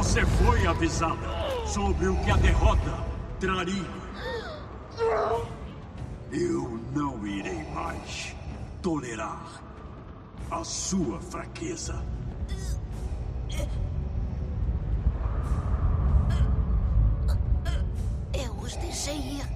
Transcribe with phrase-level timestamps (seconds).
[0.00, 1.28] Você foi avisada
[1.66, 3.04] sobre o que a derrota
[3.38, 3.84] traria.
[6.32, 8.34] Eu não irei mais
[8.80, 9.62] tolerar
[10.50, 12.02] a sua fraqueza.
[18.32, 19.46] Eu os deixei ir.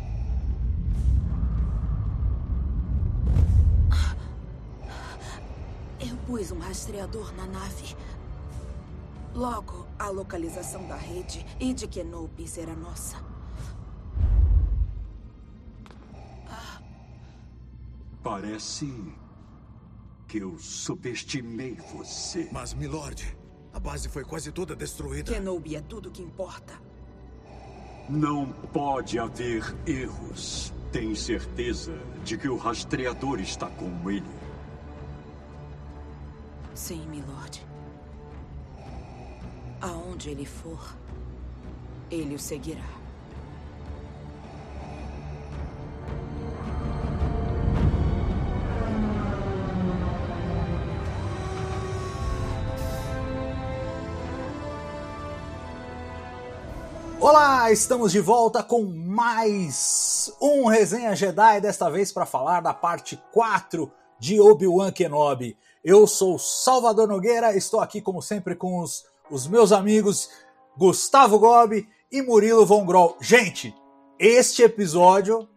[6.00, 7.96] Eu pus um rastreador na nave.
[9.34, 13.16] Logo, a localização da rede e de Kenobi será nossa.
[18.22, 18.88] Parece
[20.29, 22.48] que eu subestimei você.
[22.52, 23.36] Mas, Milord,
[23.72, 25.32] a base foi quase toda destruída.
[25.32, 26.80] Kenobi é tudo que importa.
[28.08, 30.72] Não pode haver erros.
[30.93, 31.93] Tem certeza
[32.24, 34.24] de que o rastreador está com ele?
[36.72, 37.73] Sim, milord.
[39.84, 40.96] Aonde ele for,
[42.10, 42.80] ele o seguirá.
[57.20, 63.22] Olá, estamos de volta com mais um Resenha Jedi, desta vez para falar da parte
[63.34, 65.58] 4 de Obi-Wan Kenobi.
[65.84, 70.28] Eu sou Salvador Nogueira, estou aqui como sempre com os, os meus amigos
[70.77, 73.17] Gustavo Gobi e Murilo Von Groll.
[73.20, 73.75] Gente,
[74.19, 75.48] este episódio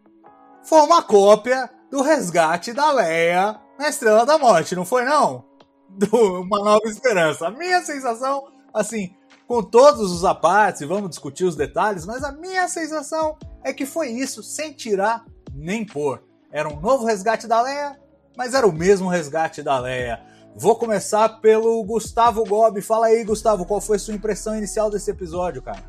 [0.64, 5.44] foi uma cópia do resgate da Leia na Estrela da Morte, não foi não?
[5.88, 7.46] Do Uma Nova Esperança.
[7.46, 9.14] A minha sensação, assim,
[9.46, 14.08] com todos os apartes, vamos discutir os detalhes, mas a minha sensação é que foi
[14.08, 16.22] isso, sem tirar nem pôr.
[16.50, 17.98] Era um novo resgate da Leia,
[18.36, 20.22] mas era o mesmo resgate da Leia.
[20.60, 22.80] Vou começar pelo Gustavo Gobi.
[22.80, 25.84] Fala aí, Gustavo, qual foi a sua impressão inicial desse episódio, cara?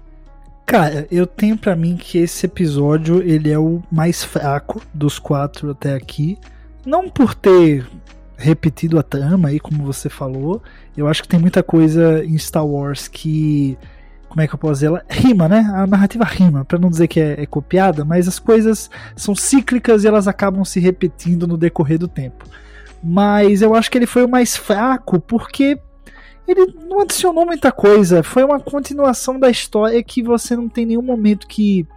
[0.64, 5.72] Cara, eu tenho para mim que esse episódio ele é o mais fraco dos quatro
[5.72, 6.38] até aqui.
[6.86, 7.90] Não por ter
[8.38, 10.62] repetido a trama aí, como você falou.
[10.96, 13.76] Eu acho que tem muita coisa em Star Wars que.
[14.28, 14.86] Como é que eu posso dizer?
[14.86, 15.68] Ela rima, né?
[15.74, 20.04] A narrativa rima, para não dizer que é, é, copiada, mas as coisas são cíclicas
[20.04, 22.46] e elas acabam se repetindo no decorrer do tempo.
[23.04, 25.80] Mas eu acho que ele foi o mais fraco porque
[26.48, 28.24] ele não adicionou muita coisa.
[28.24, 31.88] Foi uma continuação da história que você não tem nenhum momento que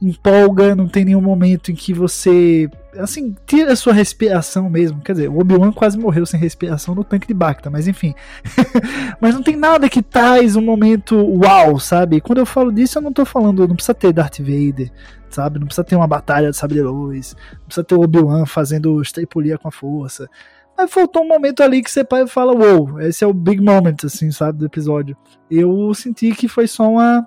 [0.00, 5.00] empolga, não tem nenhum momento em que você assim, tira a sua respiração mesmo.
[5.00, 8.14] Quer dizer, o Obi-Wan quase morreu sem respiração no tanque de Bacta, mas enfim.
[9.20, 12.20] mas não tem nada que traz um momento uau, sabe?
[12.20, 14.90] Quando eu falo disso, eu não tô falando, não precisa ter Darth Vader,
[15.30, 15.58] sabe?
[15.58, 19.00] Não precisa ter uma batalha de sabre de luz, não precisa ter o Obi-Wan fazendo
[19.00, 20.28] estripulia com a força.
[20.76, 24.30] Mas faltou um momento ali que você fala, uou, esse é o big moment, assim,
[24.30, 25.16] sabe, do episódio.
[25.50, 27.26] Eu senti que foi só uma,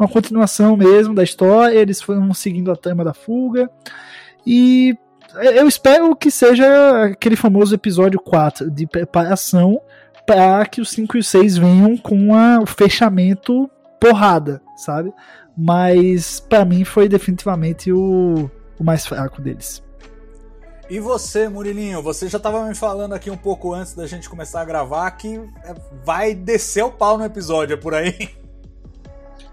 [0.00, 3.70] uma continuação mesmo da história, eles foram seguindo a trama da fuga.
[4.46, 4.96] E
[5.34, 9.80] eu espero que seja aquele famoso episódio 4 de preparação
[10.26, 15.12] para que os 5 e 6 venham com a, o fechamento porrada, sabe?
[15.56, 19.82] Mas para mim foi definitivamente o, o mais fraco deles.
[20.88, 24.62] E você, Murilinho, você já estava me falando aqui um pouco antes da gente começar
[24.62, 25.74] a gravar que é,
[26.04, 28.39] vai descer o pau no episódio, é por aí?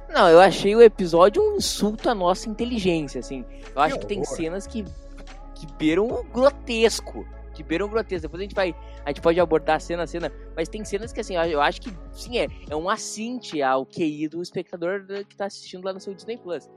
[0.10, 3.44] Não, eu achei o episódio um insulto à nossa inteligência, assim.
[3.76, 4.84] Eu acho que, que tem cenas que,
[5.56, 7.28] que beiram grotesco.
[7.54, 8.24] Que beiram grotesco.
[8.24, 8.76] Depois a gente vai.
[9.04, 10.32] A gente pode abordar cena a cena.
[10.56, 14.28] Mas tem cenas que, assim, eu acho que, sim, é, é um assinte ao QI
[14.28, 16.70] do espectador que tá assistindo lá no seu Disney Plus.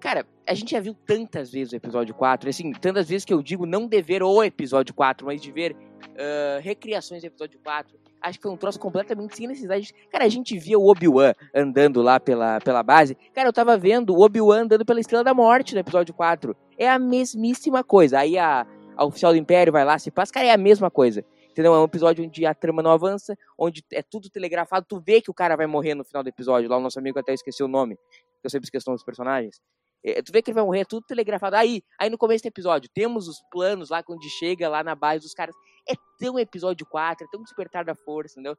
[0.00, 3.40] Cara, a gente já viu tantas vezes o episódio 4, assim, tantas vezes que eu
[3.40, 8.01] digo não de ver o episódio 4, mas de ver uh, recriações do episódio 4
[8.22, 9.92] acho que foi um troço completamente sem necessidade.
[10.10, 13.16] Cara, a gente via o Obi-Wan andando lá pela, pela base.
[13.34, 16.56] Cara, eu tava vendo o Obi-Wan andando pela Estrela da Morte no episódio 4.
[16.78, 18.20] É a mesmíssima coisa.
[18.20, 18.66] Aí a,
[18.96, 21.24] a oficial do Império vai lá, se passa, cara, é a mesma coisa.
[21.50, 21.74] Entendeu?
[21.74, 24.86] É um episódio onde a trama não avança, onde é tudo telegrafado.
[24.88, 26.70] Tu vê que o cara vai morrer no final do episódio.
[26.70, 27.98] Lá o nosso amigo até esqueceu o nome,
[28.42, 29.60] eu sempre esqueço dos personagens.
[30.04, 31.56] É, tu vê que ele vai morrer, é tudo telegrafado.
[31.56, 35.22] Aí, aí no começo do episódio, temos os planos lá quando chega lá na base
[35.22, 35.54] dos caras.
[35.88, 38.56] É tão episódio 4, é tão despertar da força, entendeu?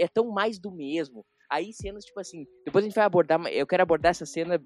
[0.00, 1.24] É tão mais do mesmo.
[1.50, 4.62] Aí cenas, tipo assim, depois a gente vai abordar, eu quero abordar essa cena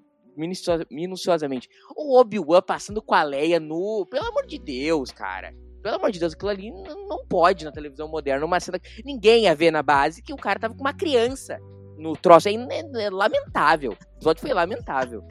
[0.91, 1.69] minuciosamente.
[1.95, 4.05] O Obi-Wan passando com a Leia no.
[4.09, 5.53] Pelo amor de Deus, cara.
[5.81, 8.45] Pelo amor de Deus, aquilo ali não pode na televisão moderna.
[8.45, 11.59] Uma cena que ninguém ia ver na base que o cara tava com uma criança
[11.97, 12.47] no troço.
[12.49, 13.91] É, é lamentável.
[13.91, 15.23] O episódio foi lamentável.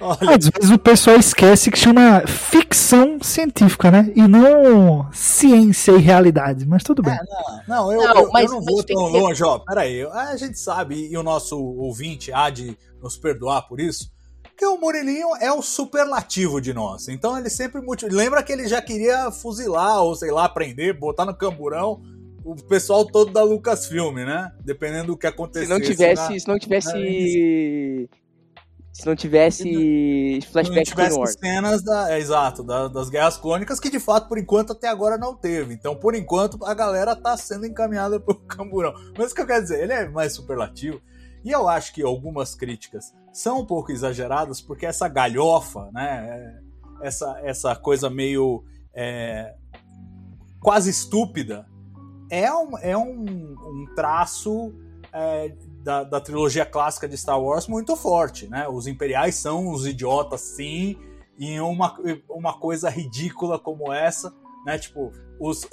[0.00, 0.36] Olha.
[0.36, 4.12] Às vezes o pessoal esquece que chama ficção científica, né?
[4.16, 7.14] E não ciência e realidade, mas tudo bem.
[7.14, 7.18] É,
[7.68, 9.58] não, não, eu não, eu, mas, eu não vou tão longe, ó.
[9.58, 14.10] Peraí, a gente sabe, e o nosso ouvinte há de nos perdoar por isso,
[14.56, 17.08] que o Murilinho é o superlativo de nós.
[17.08, 17.80] Então ele sempre.
[18.10, 22.00] Lembra que ele já queria fuzilar, ou sei lá, prender, botar no camburão
[22.44, 24.50] o pessoal todo da Lucasfilm, né?
[24.64, 25.66] Dependendo do que acontecesse.
[25.66, 26.40] Se não tivesse.
[26.40, 28.08] Se não tivesse.
[28.92, 33.80] Se não tivesse flashback Se não tivesse cenas da, é, exato, da, das guerras clônicas,
[33.80, 35.72] que de fato, por enquanto, até agora não teve.
[35.72, 38.92] Então, por enquanto, a galera tá sendo encaminhada pro camburão.
[39.16, 41.00] Mas o que eu quero dizer, ele é mais superlativo.
[41.42, 46.60] E eu acho que algumas críticas são um pouco exageradas, porque essa galhofa, né?
[47.00, 48.62] É, essa, essa coisa meio
[48.94, 49.54] é,
[50.60, 51.66] quase estúpida
[52.30, 54.72] é um, é um, um traço
[55.12, 58.68] é, da, da, trilogia clássica de Star Wars muito forte, né?
[58.68, 60.96] Os Imperiais são os idiotas, sim,
[61.38, 61.96] e uma,
[62.28, 64.32] uma coisa ridícula como essa,
[64.64, 64.78] né?
[64.78, 65.66] Tipo, os,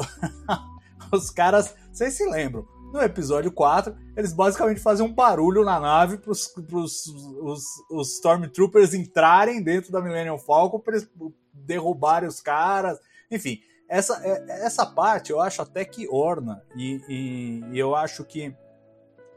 [1.11, 6.17] os caras, vocês se lembram, no episódio 4, eles basicamente fazem um barulho na nave
[6.17, 6.51] para os
[8.07, 10.97] Stormtroopers entrarem dentro da Millennium Falcon para
[11.53, 12.99] derrubarem os caras.
[13.29, 18.23] Enfim, essa, é, essa parte eu acho até que orna, e, e, e eu acho
[18.23, 18.55] que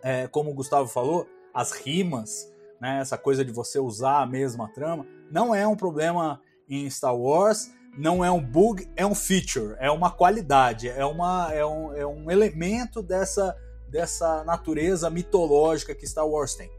[0.02, 2.50] é, como o Gustavo falou, as rimas,
[2.80, 7.16] né, essa coisa de você usar a mesma trama, não é um problema em Star
[7.16, 11.94] Wars, não é um bug, é um feature, é uma qualidade, é, uma, é, um,
[11.94, 13.56] é um elemento dessa,
[13.88, 16.70] dessa natureza mitológica que Star Wars tem.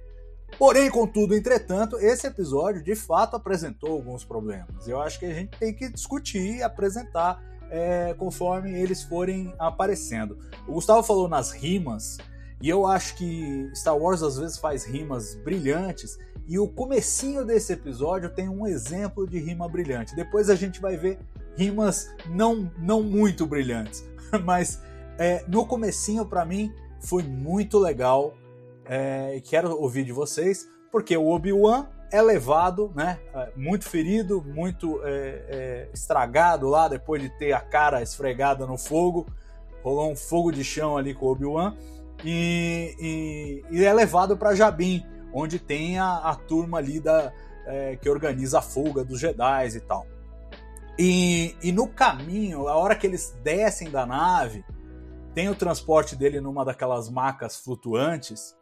[0.57, 4.87] Porém, contudo, entretanto, esse episódio de fato apresentou alguns problemas.
[4.87, 7.41] Eu acho que a gente tem que discutir e apresentar
[7.71, 10.37] é, conforme eles forem aparecendo.
[10.67, 12.17] O Gustavo falou nas rimas,
[12.63, 16.17] e eu acho que Star Wars às vezes faz rimas brilhantes
[16.47, 20.15] e o comecinho desse episódio tem um exemplo de rima brilhante.
[20.15, 21.19] Depois a gente vai ver
[21.57, 24.05] rimas não, não muito brilhantes,
[24.45, 24.81] mas
[25.17, 28.33] é, no comecinho para mim foi muito legal
[28.85, 35.01] é, quero ouvir de vocês porque o Obi-Wan é levado, né, é, muito ferido, muito
[35.03, 39.27] é, é, estragado lá depois de ter a cara esfregada no fogo,
[39.83, 41.75] rolou um fogo de chão ali com o Obi-Wan
[42.23, 47.33] e, e, e é levado para Jabim, onde tem a, a turma ali da,
[47.65, 50.05] é, que organiza a fuga dos Jedi e tal.
[50.97, 54.63] E, e no caminho, a hora que eles descem da nave,
[55.33, 58.55] tem o transporte dele numa daquelas macas flutuantes.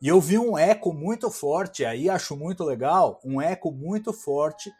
[0.00, 4.70] E eu vi um eco muito forte, aí acho muito legal, um eco muito forte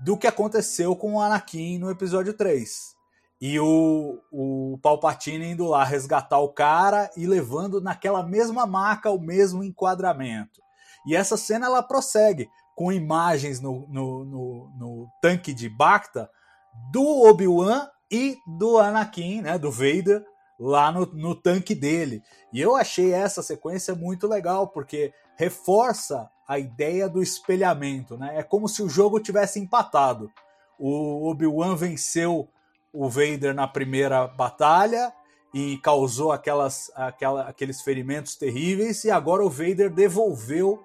[0.00, 3.01] do que aconteceu com o Anakin no episódio 3
[3.44, 9.20] e o, o Palpatine indo lá resgatar o cara e levando naquela mesma maca o
[9.20, 10.62] mesmo enquadramento.
[11.04, 16.30] E essa cena ela prossegue com imagens no, no, no, no tanque de Bacta
[16.92, 20.24] do Obi-Wan e do Anakin, né, do Vader,
[20.56, 22.22] lá no, no tanque dele.
[22.52, 28.16] E eu achei essa sequência muito legal, porque reforça a ideia do espelhamento.
[28.16, 28.38] Né?
[28.38, 30.30] É como se o jogo tivesse empatado.
[30.78, 32.48] O Obi-Wan venceu
[32.92, 35.12] o Vader na primeira batalha
[35.54, 40.82] e causou aquelas, aquela, aqueles ferimentos terríveis, e agora o Vader devolveu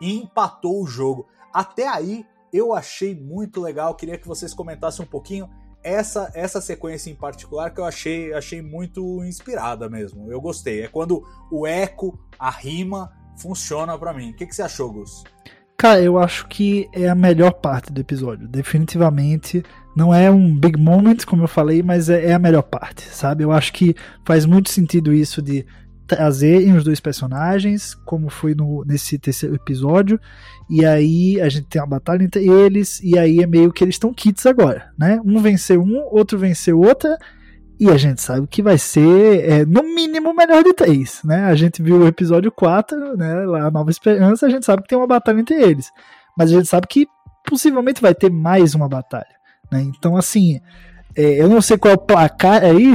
[0.00, 1.26] e empatou o jogo.
[1.52, 5.48] Até aí eu achei muito legal, queria que vocês comentassem um pouquinho
[5.82, 10.30] essa, essa sequência em particular que eu achei, achei muito inspirada mesmo.
[10.32, 10.82] Eu gostei.
[10.82, 14.30] É quando o eco, a rima funciona para mim.
[14.30, 15.22] O que, que você achou, Gus?
[15.76, 18.48] Cara, eu acho que é a melhor parte do episódio.
[18.48, 19.62] Definitivamente
[19.96, 23.42] não é um big moment, como eu falei, mas é, é a melhor parte, sabe?
[23.42, 25.64] Eu acho que faz muito sentido isso de
[26.06, 30.20] trazer os dois personagens, como foi no, nesse terceiro episódio,
[30.68, 33.94] e aí a gente tem uma batalha entre eles, e aí é meio que eles
[33.94, 35.18] estão kits agora, né?
[35.24, 37.18] Um venceu um, outro venceu outra,
[37.80, 41.44] e a gente sabe que vai ser, é, no mínimo, melhor de três, né?
[41.44, 44.98] A gente viu o episódio 4, né, lá, Nova Esperança, a gente sabe que tem
[44.98, 45.90] uma batalha entre eles,
[46.36, 47.06] mas a gente sabe que
[47.48, 49.35] possivelmente vai ter mais uma batalha.
[49.70, 49.82] Né?
[49.82, 50.60] Então, assim,
[51.14, 52.94] é, eu não sei qual é o placar aí.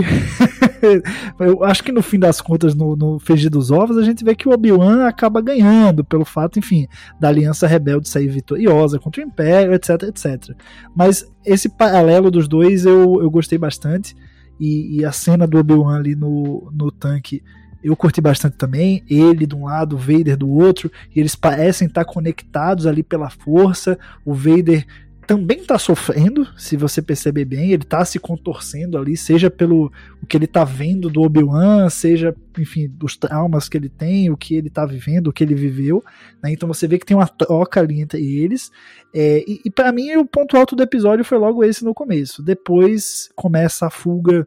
[1.39, 4.35] eu acho que no fim das contas, no, no Fegir dos Ovos, a gente vê
[4.35, 6.87] que o Obi-Wan acaba ganhando, pelo fato, enfim,
[7.19, 10.55] da Aliança Rebelde sair vitoriosa contra o Império, etc, etc.
[10.95, 14.15] Mas esse paralelo dos dois eu, eu gostei bastante.
[14.59, 17.41] E, e a cena do Obi-Wan ali no, no tanque
[17.83, 19.03] eu curti bastante também.
[19.09, 23.29] Ele de um lado, o Vader do outro, e eles parecem estar conectados ali pela
[23.29, 23.97] força.
[24.23, 24.85] O Vader
[25.31, 29.89] também tá sofrendo, se você perceber bem, ele tá se contorcendo ali, seja pelo
[30.21, 34.35] o que ele tá vendo do Obi-Wan, seja, enfim, dos traumas que ele tem, o
[34.35, 36.03] que ele tá vivendo, o que ele viveu,
[36.43, 36.51] né?
[36.51, 38.69] Então você vê que tem uma troca ali entre eles.
[39.15, 42.43] É, e, e para mim o ponto alto do episódio foi logo esse no começo.
[42.43, 44.45] Depois começa a fuga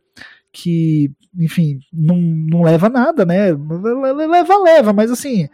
[0.53, 3.53] que, enfim, não, não leva nada, né?
[3.53, 5.49] Leva, leva, mas assim,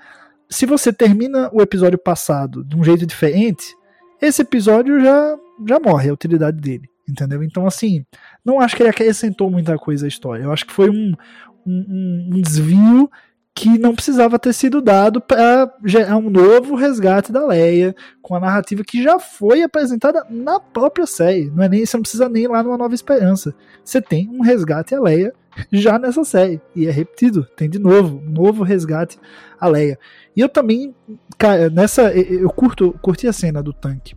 [0.49, 3.79] se você termina o episódio passado de um jeito diferente,
[4.21, 7.43] esse episódio já, já morre a utilidade dele, entendeu?
[7.43, 8.05] Então, assim,
[8.45, 10.45] não acho que ele acrescentou muita coisa à história.
[10.45, 11.15] Eu acho que foi um,
[11.67, 13.11] um, um desvio
[13.55, 18.41] que não precisava ter sido dado para gerar um novo resgate da Leia, com a
[18.41, 21.51] narrativa que já foi apresentada na própria série.
[21.51, 23.55] Não é nem, você não precisa nem ir lá numa Nova Esperança.
[23.85, 25.35] Você tem um resgate a Leia
[25.73, 26.61] já nessa série.
[26.75, 29.19] E é repetido, tem de novo, um novo resgate
[29.59, 29.99] a Leia.
[30.35, 30.95] E eu também,
[31.37, 32.13] cara, nessa.
[32.13, 34.15] Eu curto, curti a cena do tanque.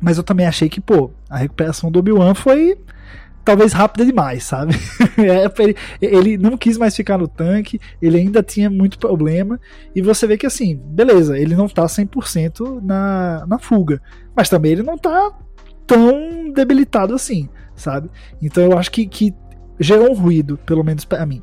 [0.00, 2.78] Mas eu também achei que, pô, a recuperação do Obi-Wan foi
[3.48, 4.74] talvez rápida demais, sabe?
[5.18, 9.58] É, ele, ele não quis mais ficar no tanque, ele ainda tinha muito problema,
[9.96, 14.00] e você vê que assim, beleza, ele não tá 100% na, na fuga,
[14.36, 15.32] mas também ele não tá
[15.86, 18.10] tão debilitado assim, sabe?
[18.40, 19.34] Então eu acho que, que
[19.80, 21.42] gerou um ruído, pelo menos para mim.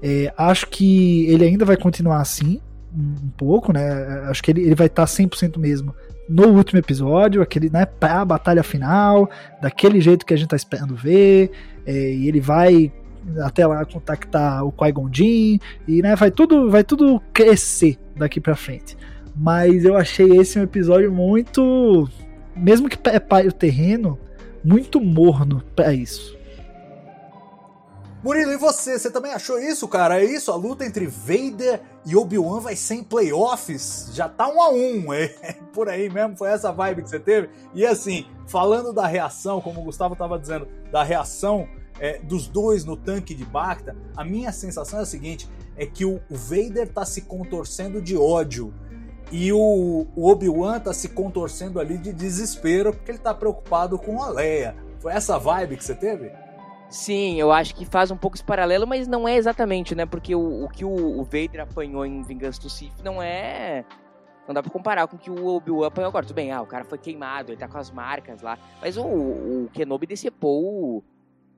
[0.00, 2.60] É, acho que ele ainda vai continuar assim,
[2.94, 4.24] um pouco, né?
[4.28, 5.92] Acho que ele, ele vai estar tá 100% mesmo
[6.28, 9.30] no último episódio, aquele, né, pra batalha final,
[9.60, 11.50] daquele jeito que a gente tá esperando ver,
[11.86, 12.92] é, e ele vai
[13.40, 18.56] até lá contactar o Qui-Gon Jinn, e né, vai tudo, vai tudo crescer daqui pra
[18.56, 18.96] frente.
[19.36, 22.08] Mas eu achei esse um episódio muito,
[22.56, 24.18] mesmo que prepare o terreno,
[24.64, 26.35] muito morno para isso.
[28.26, 28.98] Murilo, e você?
[28.98, 30.20] Você também achou isso, cara?
[30.20, 30.50] É isso?
[30.50, 34.10] A luta entre Vader e Obi-Wan vai ser em playoffs?
[34.12, 35.28] Já tá um a um, é
[35.72, 37.50] por aí mesmo, foi essa vibe que você teve?
[37.72, 41.68] E assim, falando da reação, como o Gustavo tava dizendo, da reação
[42.00, 46.04] é, dos dois no tanque de Bacta, a minha sensação é a seguinte, é que
[46.04, 48.74] o, Vader tá se contorcendo de ódio
[49.30, 54.20] e o, o Obi-Wan tá se contorcendo ali de desespero porque ele tá preocupado com
[54.20, 54.74] a Leia.
[54.98, 56.32] Foi essa vibe que você teve?
[56.88, 60.06] Sim, eu acho que faz um pouco esse paralelo, mas não é exatamente, né?
[60.06, 63.84] Porque o, o que o, o, Vader apanhou em Vingança do Sith não é.
[64.46, 66.24] Não dá pra comparar com o que o Obi-Wan apanhou agora.
[66.24, 68.56] Tudo bem, ah, o cara foi queimado, ele tá com as marcas lá.
[68.80, 71.04] Mas o, o Kenobi decepou o,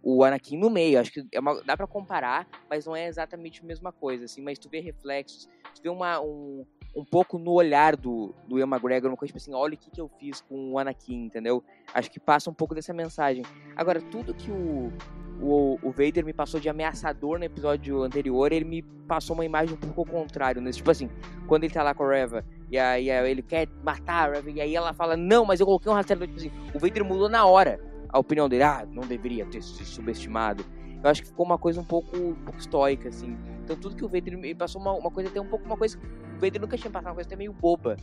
[0.03, 0.99] o Anakin no meio.
[0.99, 4.41] Acho que é uma, dá para comparar, mas não é exatamente a mesma coisa, assim.
[4.41, 6.65] Mas tu vê reflexos, tu vê uma, um,
[6.99, 9.89] um pouco no olhar do, do Ian McGregor, uma coisa tipo assim, olha o que,
[9.89, 11.63] que eu fiz com o Anakin, entendeu?
[11.95, 13.45] Acho que passa um pouco dessa mensagem.
[13.77, 14.93] Agora, tudo que o,
[15.41, 19.77] o, o Vader me passou de ameaçador no episódio anterior, ele me passou uma imagem
[19.77, 20.73] um pouco ao contrário, né?
[20.73, 21.09] Tipo assim,
[21.47, 24.61] quando ele tá lá com a Reva, e aí ele quer matar a Reva, e
[24.61, 27.47] aí ela fala, não, mas eu coloquei um rastreador, tipo assim, o Vader mudou na
[27.47, 30.65] hora a opinião dele, ah, não deveria ter se subestimado.
[31.03, 33.39] Eu acho que ficou uma coisa um pouco, um pouco estoica, assim.
[33.63, 35.99] Então tudo que o Vader me passou uma, uma coisa até um pouco uma coisa.
[36.39, 37.97] Vader nunca tinha passado uma coisa até meio boba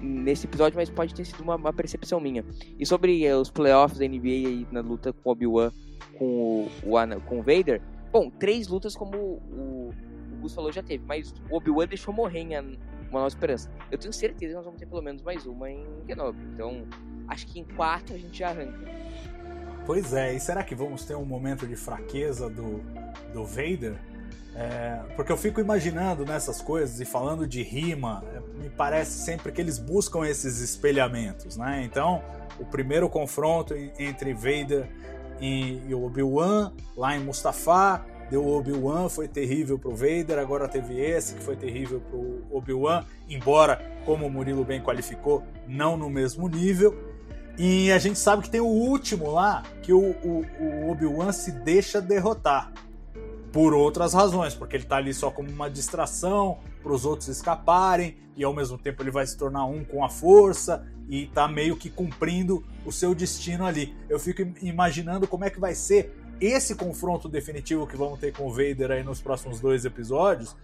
[0.00, 2.44] nesse episódio, mas pode ter sido uma, uma percepção minha.
[2.78, 5.70] E sobre eh, os playoffs da NBA aí na luta com Obi-Wan
[6.18, 7.80] com o, o, com o Vader,
[8.12, 9.92] bom, três lutas como o,
[10.32, 13.70] o Gus falou já teve, mas o Obi-Wan deixou morrer em Uma Nova Esperança.
[13.90, 16.40] Eu tenho certeza que nós vamos ter pelo menos mais uma em Kenobi.
[16.52, 16.86] Então,
[17.28, 18.78] acho que em quatro a gente já arranca.
[19.86, 22.80] Pois é, e será que vamos ter um momento de fraqueza do,
[23.32, 23.98] do Vader?
[24.54, 29.52] É, porque eu fico imaginando nessas coisas e falando de rima, é, me parece sempre
[29.52, 31.82] que eles buscam esses espelhamentos, né?
[31.84, 32.22] Então,
[32.58, 34.88] o primeiro confronto entre Vader
[35.40, 41.42] e, Obi-Wan lá em Mustafá, deu Obi-Wan, foi terrível pro Vader, agora teve esse que
[41.42, 46.96] foi terrível pro Obi-Wan, embora, como o Murilo bem qualificou, não no mesmo nível.
[47.56, 51.50] E a gente sabe que tem o último lá, que o, o, o Obi-Wan se
[51.50, 52.72] deixa derrotar.
[53.52, 58.16] Por outras razões, porque ele tá ali só como uma distração para os outros escaparem,
[58.36, 61.76] e ao mesmo tempo ele vai se tornar um com a força, e tá meio
[61.76, 63.96] que cumprindo o seu destino ali.
[64.08, 68.46] Eu fico imaginando como é que vai ser esse confronto definitivo que vamos ter com
[68.46, 70.54] o Vader aí nos próximos dois episódios.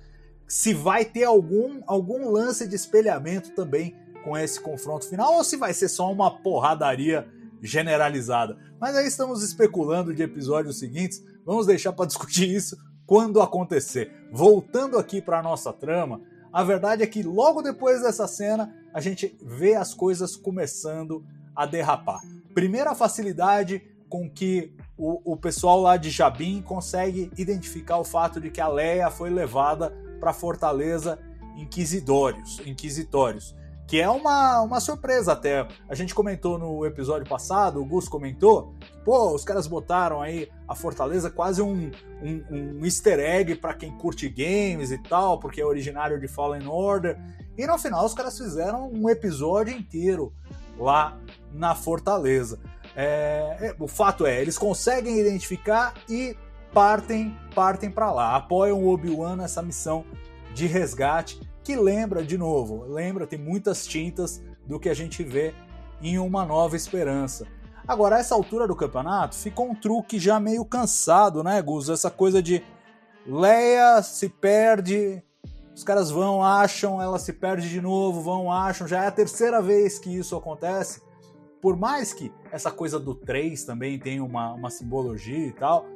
[0.47, 5.57] Se vai ter algum, algum lance de espelhamento também com esse confronto final ou se
[5.57, 7.27] vai ser só uma porradaria
[7.65, 8.59] generalizada.
[8.79, 14.13] Mas aí estamos especulando de episódios seguintes, vamos deixar para discutir isso quando acontecer.
[14.31, 16.21] Voltando aqui para nossa trama,
[16.53, 21.25] a verdade é que logo depois dessa cena a gente vê as coisas começando
[21.57, 22.21] a derrapar.
[22.55, 28.51] Primeira facilidade com que o, o pessoal lá de Jabim consegue identificar o fato de
[28.51, 29.91] que a Leia foi levada
[30.21, 31.19] para a fortaleza
[31.57, 33.55] Inquisitórios, Inquisitórios
[33.87, 35.67] que é uma, uma surpresa até.
[35.89, 38.75] A gente comentou no episódio passado, o Gus comentou,
[39.05, 41.91] pô, os caras botaram aí a Fortaleza quase um,
[42.23, 46.67] um, um easter egg para quem curte games e tal, porque é originário de Fallen
[46.67, 47.19] Order.
[47.57, 50.33] E no final os caras fizeram um episódio inteiro
[50.79, 51.19] lá
[51.53, 52.59] na Fortaleza.
[52.97, 56.37] É, é, o fato é, eles conseguem identificar e
[56.73, 60.05] partem partem para lá, apoiam o Obi-Wan nessa missão
[60.55, 65.55] de resgate que lembra, de novo, lembra, tem muitas tintas do que a gente vê
[66.03, 67.47] em Uma Nova Esperança.
[67.89, 71.89] Agora, a essa altura do campeonato, ficou um truque já meio cansado, né, Gus?
[71.89, 72.63] Essa coisa de
[73.27, 75.23] Leia se perde,
[75.75, 78.87] os caras vão, acham, ela se perde de novo, vão, acham.
[78.87, 81.03] Já é a terceira vez que isso acontece.
[81.63, 85.87] Por mais que essa coisa do 3 também tem uma, uma simbologia e tal,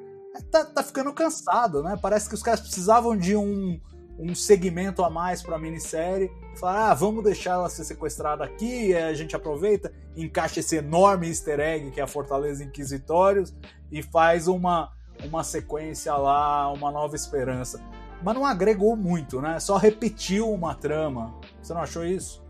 [0.50, 1.98] tá, tá ficando cansado, né?
[2.00, 3.78] Parece que os caras precisavam de um,
[4.18, 6.30] um segmento a mais para a minissérie.
[6.58, 11.60] Falar, ah, vamos deixar ela ser sequestrada aqui, a gente aproveita, encaixa esse enorme easter
[11.60, 13.54] egg que é a Fortaleza Inquisitórios
[13.92, 14.90] e faz uma,
[15.24, 17.80] uma sequência lá, uma nova esperança.
[18.22, 19.60] Mas não agregou muito, né?
[19.60, 21.34] Só repetiu uma trama.
[21.62, 22.42] Você não achou isso?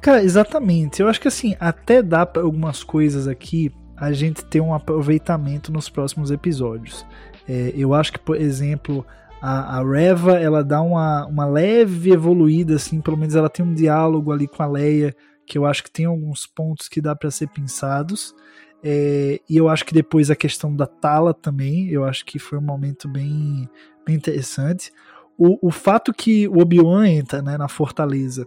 [0.00, 1.00] Cara, exatamente.
[1.00, 5.72] Eu acho que assim, até dá para algumas coisas aqui a gente ter um aproveitamento
[5.72, 7.06] nos próximos episódios.
[7.48, 9.06] É, eu acho que, por exemplo,
[9.46, 13.74] a, a Reva ela dá uma, uma leve evoluída, assim, pelo menos ela tem um
[13.74, 15.14] diálogo ali com a Leia,
[15.46, 18.34] que eu acho que tem alguns pontos que dá para ser pensados.
[18.82, 22.56] É, e eu acho que depois a questão da Tala também, eu acho que foi
[22.56, 23.68] um momento bem,
[24.06, 24.90] bem interessante.
[25.36, 28.46] O, o fato que o Obi-Wan entra né, na fortaleza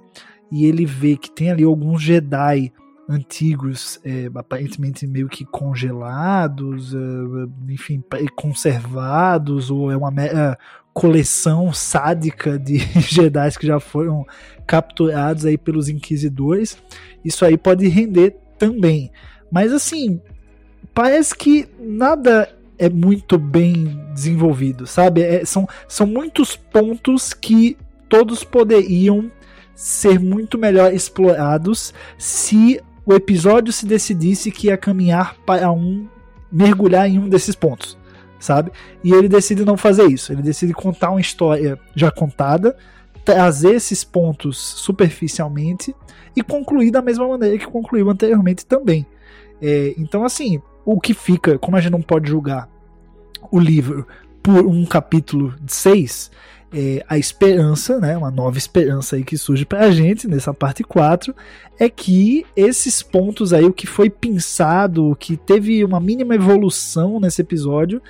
[0.52, 2.74] e ele vê que tem ali alguns Jedi
[3.10, 6.98] antigos, é, aparentemente meio que congelados, é,
[7.72, 8.04] enfim,
[8.36, 10.58] conservados, ou é uma mera
[10.94, 14.26] coleção sádica de Jedi que já foram
[14.66, 16.78] capturados aí pelos inquisidores.
[17.24, 19.12] Isso aí pode render também.
[19.52, 20.20] Mas assim,
[20.94, 25.22] parece que nada é muito bem desenvolvido, sabe?
[25.22, 27.78] É, são, são muitos pontos que
[28.10, 29.32] todos poderiam
[29.76, 36.06] ser muito melhor explorados se o episódio se decidisse que ia caminhar para um
[36.52, 37.98] mergulhar em um desses pontos,
[38.38, 38.70] sabe?
[39.02, 40.34] E ele decide não fazer isso.
[40.34, 42.76] Ele decide contar uma história já contada,
[43.24, 45.96] trazer esses pontos superficialmente
[46.36, 49.06] e concluir da mesma maneira que concluiu anteriormente também.
[49.62, 52.70] É, então, assim, o que fica, como a gente não pode julgar
[53.50, 54.06] o livro
[54.44, 56.30] por um capítulo de seis,
[56.74, 60.84] é, a esperança, né, uma nova esperança aí que surge para a gente nessa parte
[60.84, 61.34] 4,
[61.80, 67.20] é que esses pontos aí, o que foi pensado, o que teve uma mínima evolução
[67.20, 68.02] nesse episódio,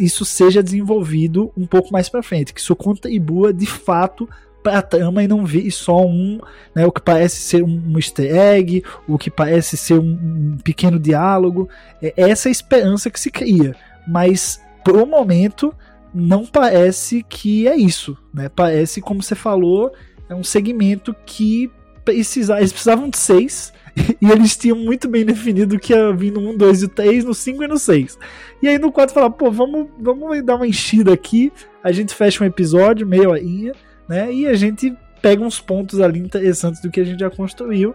[0.00, 4.28] isso seja desenvolvido um pouco mais para frente, que isso contribua de fato
[4.62, 6.40] para trama e não ver só um,
[6.74, 10.98] né, o que parece ser um easter egg, o que parece ser um, um pequeno
[10.98, 11.68] diálogo.
[12.02, 13.74] É essa a esperança que se cria,
[14.06, 15.72] mas pro momento
[16.18, 18.48] não parece que é isso, né?
[18.48, 19.92] Parece, como você falou,
[20.28, 21.70] é um segmento que
[22.04, 23.72] precisa, eles precisavam de seis
[24.20, 27.34] e eles tinham muito bem definido que ia vir no 1, 2 e 3, no
[27.34, 28.18] 5 e no 6.
[28.62, 31.52] E aí no 4 falar, pô, vamos, vamos dar uma enchida aqui,
[31.82, 33.72] a gente fecha um episódio, meia horinha,
[34.08, 34.32] né?
[34.32, 37.94] E a gente pega uns pontos ali interessantes do que a gente já construiu.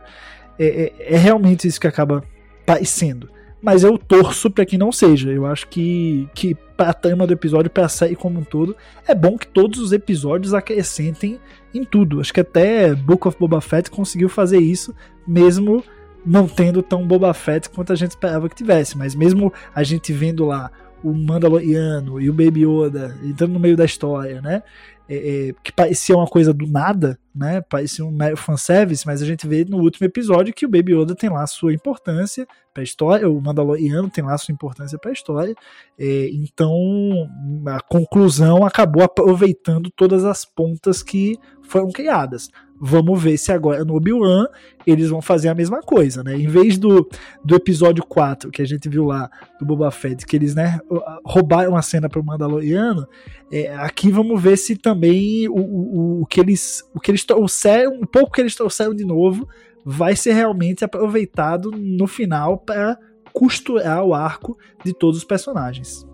[0.58, 2.24] É, é, é realmente isso que acaba
[2.66, 3.30] parecendo
[3.64, 5.32] mas eu torço para que não seja.
[5.32, 8.76] Eu acho que, que a trama do episódio, para a série como um todo,
[9.08, 11.40] é bom que todos os episódios acrescentem
[11.74, 12.20] em tudo.
[12.20, 14.94] Acho que até Book of Boba Fett conseguiu fazer isso,
[15.26, 15.82] mesmo
[16.26, 18.98] não tendo tão Boba Fett quanto a gente esperava que tivesse.
[18.98, 20.70] Mas mesmo a gente vendo lá
[21.04, 24.64] o Mandaloriano e o Baby Yoda entrando no meio da história, né?
[25.08, 27.60] É, é, que parecia uma coisa do nada, né?
[27.62, 31.30] Parecia um fanservice, mas a gente vê no último episódio que o Baby Yoda tem
[31.30, 35.54] lá sua importância para a história, o Mandaloriano tem lá sua importância para a história.
[36.00, 36.74] É, então
[37.68, 42.50] a conclusão acabou aproveitando todas as pontas que foram criadas.
[42.86, 44.46] Vamos ver se agora no Obi-Wan
[44.86, 46.36] eles vão fazer a mesma coisa, né?
[46.36, 47.08] Em vez do,
[47.42, 50.82] do episódio 4 que a gente viu lá do Boba Fett, que eles né,
[51.26, 53.08] roubaram a cena para o Mandaloriano,
[53.50, 57.94] é, aqui vamos ver se também o, o, o, que eles, o que eles trouxeram,
[58.02, 59.48] um pouco que eles trouxeram de novo,
[59.86, 62.98] vai ser realmente aproveitado no final para
[63.32, 66.06] costurar o arco de todos os personagens.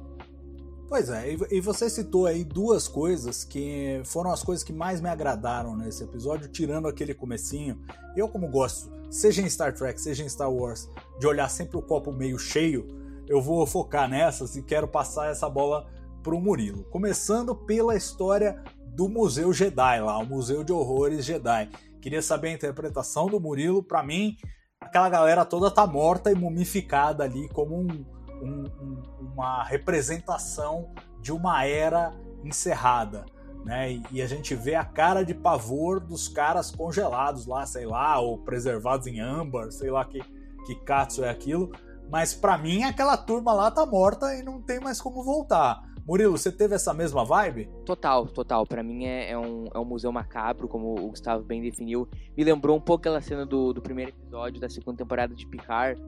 [0.89, 5.07] Pois é, e você citou aí duas coisas que foram as coisas que mais me
[5.07, 7.79] agradaram nesse episódio, tirando aquele comecinho.
[8.15, 11.81] Eu como gosto, seja em Star Trek, seja em Star Wars, de olhar sempre o
[11.81, 12.87] copo meio cheio,
[13.27, 15.85] eu vou focar nessas e quero passar essa bola
[16.23, 16.83] pro Murilo.
[16.85, 21.69] Começando pela história do Museu Jedi lá, o Museu de Horrores Jedi,
[22.01, 23.83] Queria saber a interpretação do Murilo.
[23.83, 24.37] Para mim,
[24.79, 28.05] aquela galera toda tá morta e mumificada ali como um,
[28.41, 33.25] um, um, uma representação de uma era encerrada.
[33.65, 34.01] Né?
[34.11, 38.37] E, a gente vê a cara de pavor dos caras congelados lá, sei lá, ou
[38.37, 40.21] preservados em âmbar, sei lá que,
[40.65, 41.71] que katsu é aquilo.
[42.09, 45.83] Mas para mim aquela turma lá tá morta e não tem mais como voltar.
[46.09, 47.69] Murilo, você teve essa mesma vibe?
[47.85, 48.65] Total, total.
[48.65, 52.09] Para mim é, é, um, é um museu macabro, como o Gustavo bem definiu.
[52.35, 56.01] Me lembrou um pouco aquela cena do, do primeiro episódio da segunda temporada de Picard.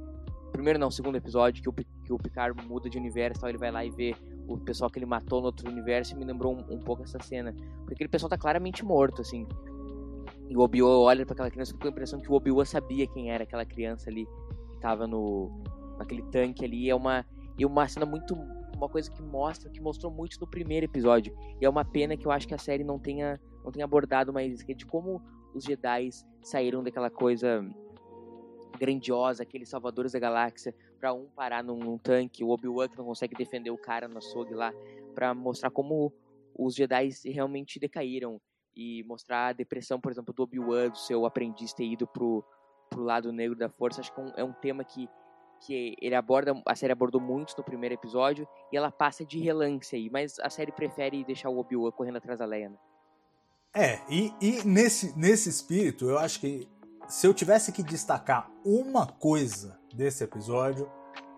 [0.52, 1.76] Primeiro não, segundo episódio, que o,
[2.12, 4.16] que o Picard muda de universo, então ele vai lá e vê
[4.48, 7.20] o pessoal que ele matou no outro universo e me lembrou um, um pouco essa
[7.20, 7.54] cena.
[7.80, 9.48] Porque aquele pessoal tá claramente morto, assim.
[10.50, 13.32] E o Obi-Wan olha para aquela criança com a impressão que o Obi-Wan sabia quem
[13.32, 14.26] era aquela criança ali
[14.70, 15.64] que tava no
[15.98, 16.90] naquele tanque ali.
[16.90, 17.26] É uma,
[17.58, 18.36] e uma cena muito
[18.76, 21.36] uma coisa que mostra, que mostrou muito no primeiro episódio.
[21.62, 24.34] E é uma pena que eu acho que a série não tenha, não tenha abordado
[24.34, 25.22] mais isso, de como
[25.54, 26.10] os Jedi
[26.42, 27.64] saíram daquela coisa
[28.80, 33.06] grandiosa, aqueles salvadores da galáxia, para um parar num, num tanque, o Obi-Wan que não
[33.06, 34.72] consegue defender o cara no açougue lá,
[35.16, 36.14] para mostrar como
[36.56, 38.40] os Jedi realmente decaíram
[38.76, 42.46] e mostrar a depressão, por exemplo, do Obi-Wan, do seu aprendiz ter ido pro,
[42.88, 44.00] pro lado negro da força.
[44.00, 45.10] Acho que é um, é um tema que
[45.64, 49.96] que ele aborda, a série abordou muito no primeiro episódio e ela passa de relance
[49.96, 52.78] aí, mas a série prefere deixar o Obi-Wan correndo atrás da Leia, né?
[53.72, 56.68] É, e, e nesse, nesse espírito, eu acho que
[57.08, 60.90] se eu tivesse que destacar uma coisa desse episódio,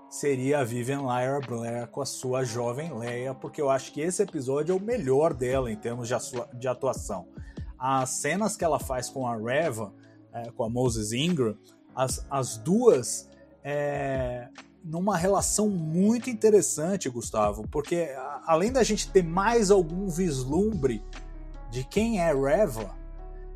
[0.09, 4.21] seria a Vivian Lyra Blair com a sua jovem Leia, porque eu acho que esse
[4.21, 7.27] episódio é o melhor dela em termos de, atuação.
[7.77, 9.91] As cenas que ela faz com a Reva,
[10.31, 11.57] é, com a Moses Ingram,
[11.95, 13.29] as, as duas
[13.63, 14.49] é,
[14.83, 18.09] numa relação muito interessante, Gustavo, porque
[18.45, 21.03] além da gente ter mais algum vislumbre
[21.71, 22.95] de quem é Reva,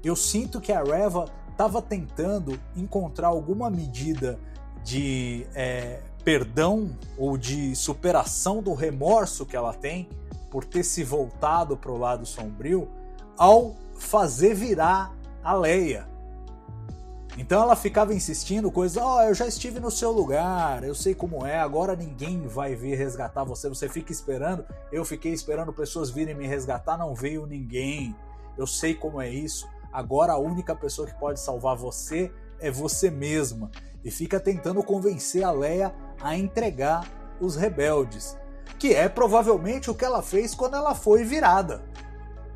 [0.04, 4.40] eu sinto que a Reva estava tentando encontrar alguma medida
[4.88, 10.08] de é, perdão ou de superação do remorso que ela tem
[10.50, 12.88] por ter se voltado para o lado sombrio
[13.38, 16.08] ao fazer virar a Leia
[17.38, 21.14] então ela ficava insistindo coisas, ó, oh, eu já estive no seu lugar, eu sei
[21.14, 24.66] como é, agora ninguém vai vir resgatar você, você fica esperando.
[24.92, 28.16] Eu fiquei esperando pessoas virem me resgatar, não veio ninguém.
[28.58, 29.70] Eu sei como é isso.
[29.94, 33.70] Agora a única pessoa que pode salvar você é você mesma.
[34.08, 37.06] E fica tentando convencer a Leia a entregar
[37.42, 38.38] os rebeldes,
[38.80, 41.84] que é provavelmente o que ela fez quando ela foi virada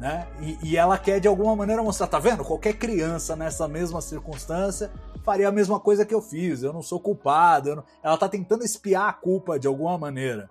[0.02, 0.26] né?
[0.42, 2.44] E, e, ela quer de alguma maneira mostrar, tá vendo?
[2.44, 4.92] Qualquer criança nessa mesma circunstância
[5.24, 6.64] faria a mesma coisa que eu fiz.
[6.64, 7.76] Eu não sou culpado.
[7.76, 7.84] Não...
[8.02, 10.50] Ela tá tentando espiar a culpa de alguma maneira.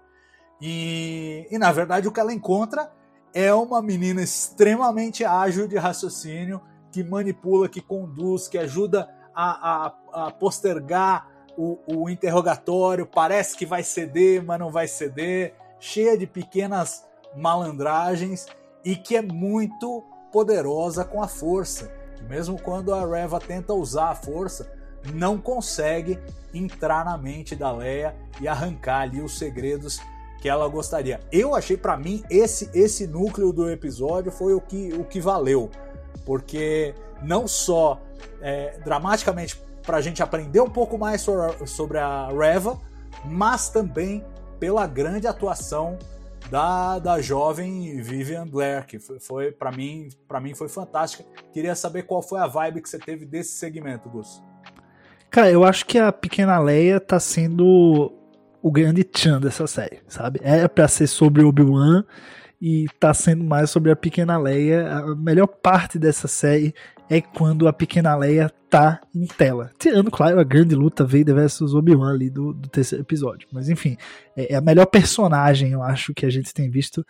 [0.60, 2.92] E, e na verdade o que ela encontra
[3.34, 6.60] é uma menina extremamente ágil de raciocínio
[6.92, 13.06] que manipula, que conduz, que ajuda a, a, a postergar o, o interrogatório.
[13.06, 15.54] Parece que vai ceder, mas não vai ceder.
[15.78, 17.04] Cheia de pequenas
[17.36, 18.46] malandragens
[18.84, 21.92] e que é muito poderosa com a força.
[22.28, 24.70] Mesmo quando a Reva tenta usar a força,
[25.14, 26.18] não consegue
[26.52, 30.00] entrar na mente da Leia e arrancar ali os segredos
[30.40, 31.20] que ela gostaria.
[31.30, 35.70] Eu achei para mim esse esse núcleo do episódio foi o que o que valeu,
[36.24, 38.00] porque não só
[38.40, 41.24] é, dramaticamente para a gente aprender um pouco mais
[41.66, 42.78] sobre a Reva,
[43.24, 44.24] mas também
[44.58, 45.98] pela grande atuação
[46.50, 51.24] da, da jovem Vivian Blair, que foi, foi para mim, para mim foi fantástica.
[51.52, 54.42] Queria saber qual foi a vibe que você teve desse segmento, Gus.
[55.30, 58.12] Cara, eu acho que a pequena Leia tá sendo
[58.62, 60.40] o grande tchan dessa série, sabe?
[60.42, 62.04] É para ser sobre Obi-Wan
[62.60, 64.90] e tá sendo mais sobre a pequena Leia.
[64.92, 66.74] A melhor parte dessa série
[67.10, 69.72] é quando a pequena Leia tá em tela.
[69.76, 73.48] Tirando, claro, a grande luta Vader versus Obi-Wan ali do, do, terceiro episódio.
[73.52, 73.96] Mas enfim,
[74.36, 77.04] é, é, a melhor personagem, eu acho, que a gente tem visto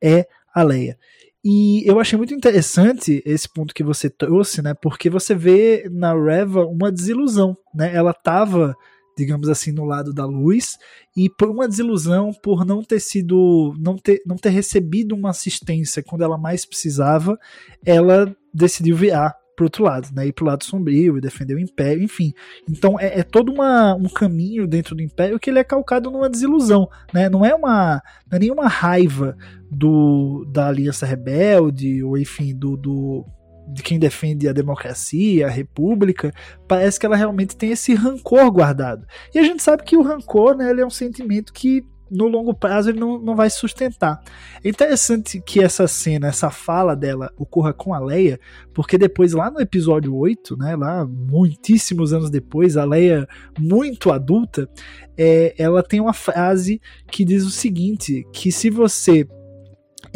[0.00, 0.98] é a Leia.
[1.42, 4.74] E eu achei muito interessante esse ponto que você trouxe, né?
[4.74, 7.94] Porque você vê na Reva uma desilusão, né?
[7.94, 8.76] Ela tava
[9.18, 10.76] digamos assim, no lado da luz,
[11.16, 16.02] e por uma desilusão, por não ter sido, não ter, não ter recebido uma assistência
[16.02, 17.38] quando ela mais precisava,
[17.82, 20.26] ela decidiu virar pro outro lado, né?
[20.26, 22.32] Ir pro lado sombrio e defender o Império, enfim.
[22.68, 26.28] Então é, é todo uma, um caminho dentro do Império que ele é calcado numa
[26.28, 27.28] desilusão, né?
[27.30, 29.36] Não é uma não é nenhuma raiva
[29.70, 33.24] do da Aliança Rebelde ou enfim do, do
[33.68, 36.32] de quem defende a democracia, a república,
[36.68, 39.04] parece que ela realmente tem esse rancor guardado.
[39.34, 42.54] E a gente sabe que o rancor, né, ele é um sentimento que no longo
[42.54, 44.22] prazo ele não, não vai sustentar.
[44.62, 48.38] É interessante que essa cena, essa fala dela ocorra com a Leia,
[48.72, 53.26] porque depois lá no episódio 8, né, lá muitíssimos anos depois, a Leia
[53.58, 54.68] muito adulta,
[55.16, 59.26] é, ela tem uma frase que diz o seguinte, que se você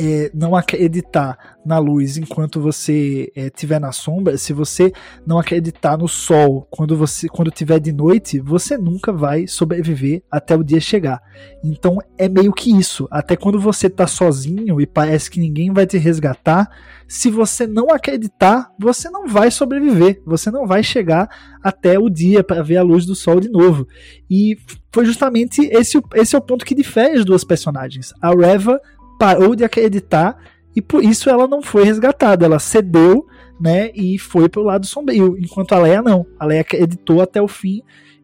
[0.00, 4.90] é, não acreditar na luz enquanto você estiver é, na sombra, se você
[5.26, 10.56] não acreditar no sol quando você quando tiver de noite, você nunca vai sobreviver até
[10.56, 11.20] o dia chegar.
[11.62, 13.06] Então é meio que isso.
[13.10, 16.70] Até quando você está sozinho e parece que ninguém vai te resgatar,
[17.06, 20.22] se você não acreditar, você não vai sobreviver.
[20.24, 21.28] Você não vai chegar
[21.62, 23.86] até o dia para ver a luz do sol de novo.
[24.30, 24.56] E
[24.92, 28.14] foi justamente esse, esse é o ponto que difere as duas personagens.
[28.22, 28.80] A Reva
[29.20, 30.42] parou de acreditar
[30.74, 32.46] e por isso ela não foi resgatada.
[32.46, 33.26] Ela cedeu,
[33.60, 36.24] né, e foi pro lado sombrio, enquanto a Leia não.
[36.38, 37.82] A Leia acreditou até o fim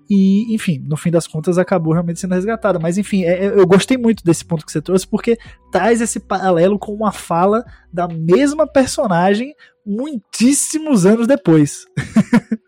[0.09, 2.79] e, enfim, no fim das contas acabou realmente sendo resgatada.
[2.79, 5.37] Mas, enfim, é, é, eu gostei muito desse ponto que você trouxe porque
[5.71, 9.55] traz esse paralelo com uma fala da mesma personagem
[9.85, 11.85] muitíssimos anos depois.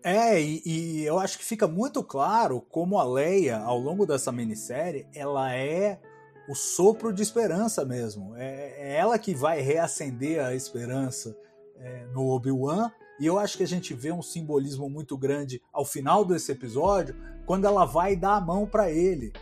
[0.00, 4.32] É, e, e, eu acho que fica muito claro como a Leia, ao longo dessa
[4.32, 6.00] minissérie, ela é
[6.48, 8.34] o sopro de esperança mesmo.
[8.36, 11.36] É, é ela que vai reacender a esperança
[11.76, 12.90] é, no Obi-Wan.
[13.20, 17.14] E eu acho que a gente vê um simbolismo muito grande ao final desse episódio,
[17.44, 19.32] quando ela vai dar a mão para ele.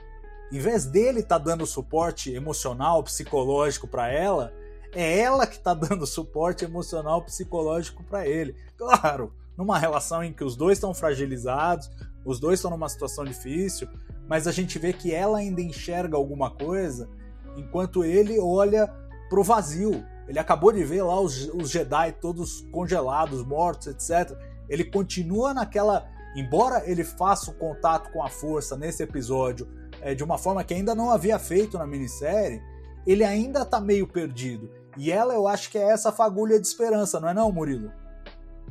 [0.50, 4.52] Em vez dele estar tá dando suporte emocional, psicológico para ela,
[4.92, 8.56] é ela que está dando suporte emocional, psicológico para ele.
[8.76, 11.90] Claro, numa relação em que os dois estão fragilizados,
[12.24, 13.88] os dois estão numa situação difícil,
[14.28, 17.08] mas a gente vê que ela ainda enxerga alguma coisa,
[17.56, 18.92] enquanto ele olha
[19.28, 20.04] pro vazio.
[20.28, 24.36] Ele acabou de ver lá os, os Jedi todos congelados, mortos, etc.
[24.68, 26.08] Ele continua naquela.
[26.36, 29.66] Embora ele faça o contato com a força nesse episódio
[30.02, 32.60] é, de uma forma que ainda não havia feito na minissérie,
[33.06, 34.70] ele ainda tá meio perdido.
[34.98, 37.90] E ela, eu acho que é essa fagulha de esperança, não é não, Murilo?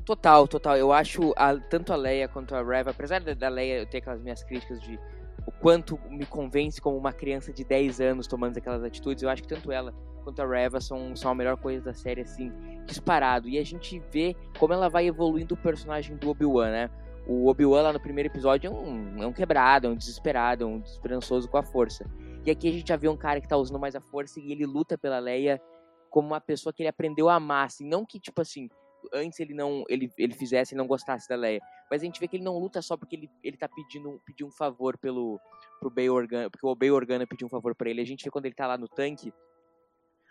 [0.03, 0.77] Total, total.
[0.77, 4.21] Eu acho a, tanto a Leia quanto a Reva, apesar da Leia eu ter aquelas
[4.21, 4.99] minhas críticas de
[5.45, 9.23] o quanto me convence como uma criança de 10 anos tomando aquelas atitudes.
[9.23, 12.21] Eu acho que tanto ela quanto a Reva são, são a melhor coisa da série,
[12.21, 12.51] assim,
[12.85, 13.47] disparado.
[13.47, 16.89] E a gente vê como ela vai evoluindo o personagem do Obi-Wan, né?
[17.27, 20.67] O Obi-Wan lá no primeiro episódio é um, é um quebrado, é um desesperado, é
[20.67, 22.09] um desesperançoso com a força.
[22.43, 24.51] E aqui a gente já vê um cara que tá usando mais a força e
[24.51, 25.61] ele luta pela Leia
[26.09, 28.69] como uma pessoa que ele aprendeu a amar, assim, não que, tipo assim,
[29.13, 31.61] antes ele não ele, ele fizesse e não gostasse da Leia.
[31.89, 34.47] Mas a gente vê que ele não luta só porque ele, ele tá pedindo, pedindo
[34.47, 35.39] um favor pelo
[35.79, 38.01] pro Bay Organa, porque o Bay Organa pediu um favor para ele.
[38.01, 39.31] A gente vê quando ele tá lá no tanque,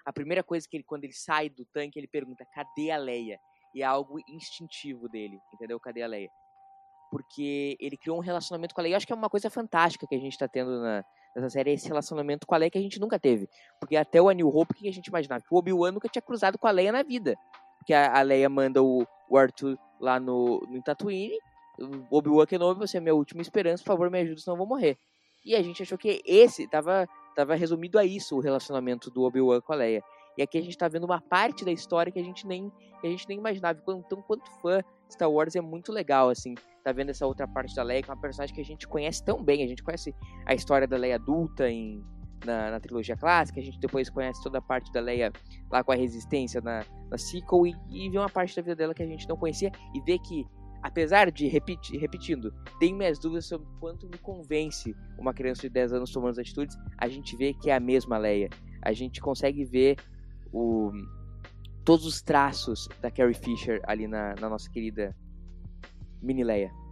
[0.05, 3.39] a primeira coisa que ele quando ele sai do tanque, ele pergunta: "Cadê a Leia?"
[3.75, 5.81] E é algo instintivo dele, entendeu?
[5.81, 6.31] Cadê a Leia?
[7.11, 8.95] Porque ele criou um relacionamento com a Leia.
[8.95, 11.73] Eu acho que é uma coisa fantástica que a gente tá tendo na, nessa série,
[11.73, 13.49] esse relacionamento com a Leia que a gente nunca teve.
[13.81, 15.43] Porque até o A New Hope, o que a gente imaginava?
[15.43, 17.37] Que o Obi-Wan nunca tinha cruzado com a Leia na vida
[17.85, 21.39] que a, a Leia manda o, o Arthur lá no, no Tatooine.
[22.11, 24.97] Obi-Wan Kenobi, você é minha última esperança, por favor me ajude, senão eu vou morrer.
[25.45, 29.61] E a gente achou que esse tava, tava resumido a isso, o relacionamento do Obi-Wan
[29.61, 30.03] com a Leia.
[30.37, 33.07] E aqui a gente tá vendo uma parte da história que a gente nem, a
[33.07, 33.81] gente nem imaginava.
[33.89, 37.83] Então, quanto fã Star Wars é muito legal, assim, tá vendo essa outra parte da
[37.83, 39.63] Leia, que é uma personagem que a gente conhece tão bem.
[39.63, 40.15] A gente conhece
[40.47, 42.03] a história da Leia adulta em
[42.45, 45.33] na, na, trilogia clássica, a gente depois conhece toda a parte da Leia
[45.71, 48.95] lá com a Resistência na, na sequel e, e vê uma parte da vida dela
[48.95, 50.47] que a gente não conhecia e vê que,
[50.83, 55.93] apesar de, repetir, repetindo, tem minhas dúvidas sobre quanto me convence uma criança de 10
[55.95, 58.51] anos tomando as atitudes, a gente vê que é a mesma Leia.
[58.83, 59.97] A gente consegue ver
[60.53, 60.93] o,
[61.85, 65.15] todos os traços da Carrie Fisher ali na, na nossa querida
[66.23, 66.84] Mini Leia.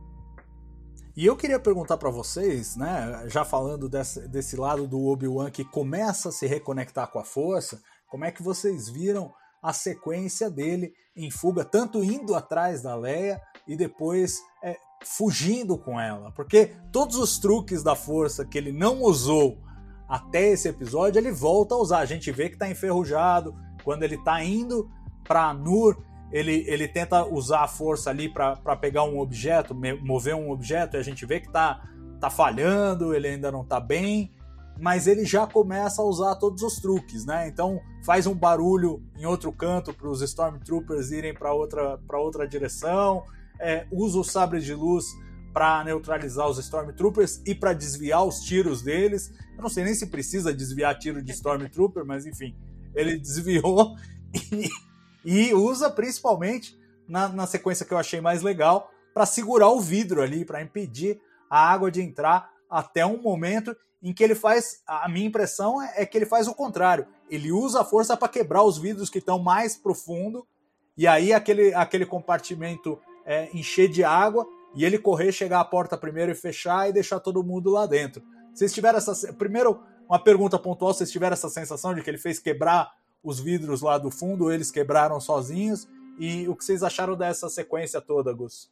[1.15, 5.63] E eu queria perguntar para vocês, né, já falando desse, desse lado do Obi-Wan que
[5.63, 10.95] começa a se reconectar com a força, como é que vocês viram a sequência dele
[11.15, 16.33] em fuga, tanto indo atrás da Leia e depois é, fugindo com ela?
[16.33, 19.59] Porque todos os truques da força que ele não usou
[20.09, 21.99] até esse episódio, ele volta a usar.
[21.99, 24.91] A gente vê que tá enferrujado, quando ele tá indo
[25.25, 30.51] para Nur, ele, ele tenta usar a força ali para pegar um objeto, mover um
[30.51, 31.87] objeto, e a gente vê que tá,
[32.19, 34.33] tá falhando, ele ainda não tá bem,
[34.81, 37.47] mas ele já começa a usar todos os truques, né?
[37.47, 43.25] Então faz um barulho em outro canto para os Stormtroopers irem para outra, outra direção,
[43.61, 45.05] é, usa o sabre de luz
[45.53, 49.31] para neutralizar os Stormtroopers e para desviar os tiros deles.
[49.55, 52.57] Eu não sei nem se precisa desviar tiro de Stormtrooper, mas enfim,
[52.95, 53.95] ele desviou
[54.35, 54.71] e
[55.25, 60.23] e usa principalmente na, na sequência que eu achei mais legal para segurar o vidro
[60.23, 65.09] ali, para impedir a água de entrar até um momento em que ele faz, a
[65.09, 67.07] minha impressão é, é que ele faz o contrário.
[67.31, 70.47] Ele usa a força para quebrar os vidros que estão mais profundo
[70.97, 75.97] e aí aquele, aquele compartimento é, encher de água e ele correr, chegar à porta
[75.97, 78.23] primeiro e fechar e deixar todo mundo lá dentro.
[78.53, 79.33] Vocês tiveram essa.
[79.35, 82.91] Primeiro, uma pergunta pontual: vocês tiveram essa sensação de que ele fez quebrar
[83.23, 85.89] os vidros lá do fundo, eles quebraram sozinhos?
[86.19, 88.71] E o que vocês acharam dessa sequência toda, Gus?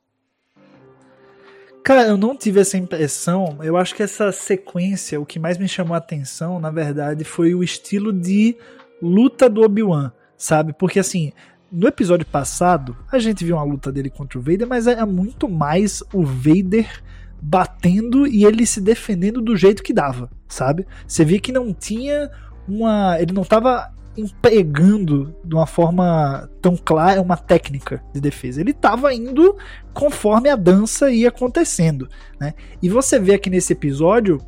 [1.82, 3.58] Cara, eu não tive essa impressão.
[3.62, 7.54] Eu acho que essa sequência, o que mais me chamou a atenção, na verdade, foi
[7.54, 8.56] o estilo de
[9.00, 10.74] luta do Obi-Wan, sabe?
[10.74, 11.32] Porque assim,
[11.72, 15.48] no episódio passado, a gente viu uma luta dele contra o Vader, mas é muito
[15.48, 17.02] mais o Vader
[17.40, 20.86] batendo e ele se defendendo do jeito que dava, sabe?
[21.06, 22.30] Você via que não tinha
[22.68, 23.18] uma.
[23.18, 28.60] Ele não estava empregando de uma forma tão clara uma técnica de defesa.
[28.60, 29.56] Ele estava indo
[29.94, 32.54] conforme a dança ia acontecendo, né?
[32.82, 34.38] E você vê aqui nesse episódio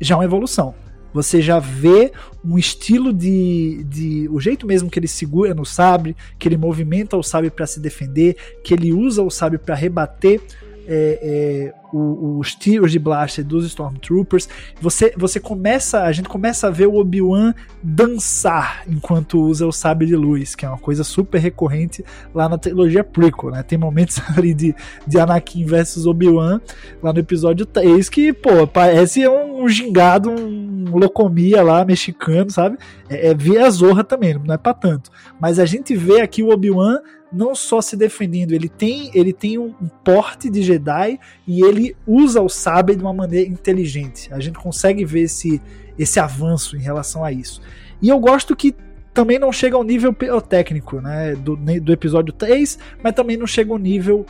[0.00, 0.74] já uma evolução.
[1.12, 2.12] Você já vê
[2.44, 4.28] um estilo de, de.
[4.30, 7.80] O jeito mesmo que ele segura no sabre, que ele movimenta o sabre para se
[7.80, 10.40] defender, que ele usa o sabre para rebater
[10.86, 14.48] é, é, os tiros de blaster dos Stormtroopers.
[14.80, 20.06] Você, você começa, a gente começa a ver o Obi-Wan dançar enquanto usa o sabre
[20.06, 23.62] de luz, que é uma coisa super recorrente lá na trilogia prequel, né?
[23.62, 24.74] Tem momentos ali de,
[25.06, 26.60] de Anakin versus Obi-Wan
[27.02, 32.78] lá no episódio 3 que, pô, parece um, gingado, um locomia lá mexicano, sabe?
[33.08, 35.10] É, é via Zorra também, não é para tanto.
[35.40, 36.98] Mas a gente vê aqui o Obi-Wan
[37.32, 39.72] não só se defendendo, ele tem, ele tem um
[40.02, 44.32] porte de Jedi e ele usa o sabre de uma maneira inteligente.
[44.32, 45.60] A gente consegue ver esse,
[45.98, 47.60] esse avanço em relação a isso.
[48.02, 48.74] E eu gosto que
[49.12, 53.72] também não chega ao nível pirotécnico né, do, do episódio 3, mas também não chega
[53.72, 54.24] ao nível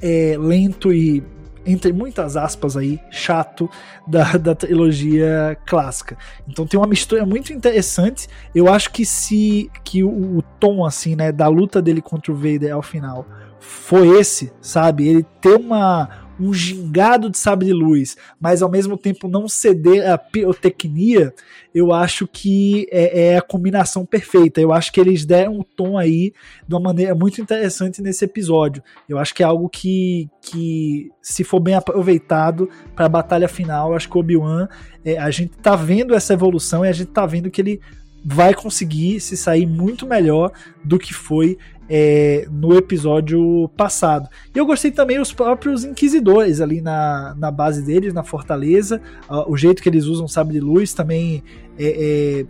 [0.00, 1.22] é, lento e
[1.66, 3.68] entre muitas aspas aí, chato
[4.06, 6.16] da, da trilogia clássica.
[6.48, 8.26] Então tem uma mistura muito interessante.
[8.54, 12.34] Eu acho que se que o, o tom assim, né, da luta dele contra o
[12.34, 13.26] Vader ao final
[13.60, 15.08] foi esse, sabe?
[15.08, 20.08] Ele ter uma um gingado de sabre de luz, mas ao mesmo tempo não ceder
[20.08, 21.34] à pirotecnia,
[21.74, 24.60] eu acho que é, é, a combinação perfeita.
[24.60, 26.32] Eu acho que eles deram um tom aí
[26.66, 28.82] de uma maneira muito interessante nesse episódio.
[29.08, 33.94] Eu acho que é algo que, que se for bem aproveitado para a batalha final,
[33.94, 34.68] acho que o Obi-Wan,
[35.04, 37.80] é, a gente tá vendo essa evolução e a gente tá vendo que ele
[38.24, 40.52] vai conseguir se sair muito melhor
[40.84, 41.56] do que foi
[41.88, 44.28] é, no episódio passado.
[44.54, 49.50] E eu gostei também os próprios inquisidores ali na, na base deles, na fortaleza, uh,
[49.50, 51.42] o jeito que eles usam sabre de luz também
[51.78, 52.46] é, é,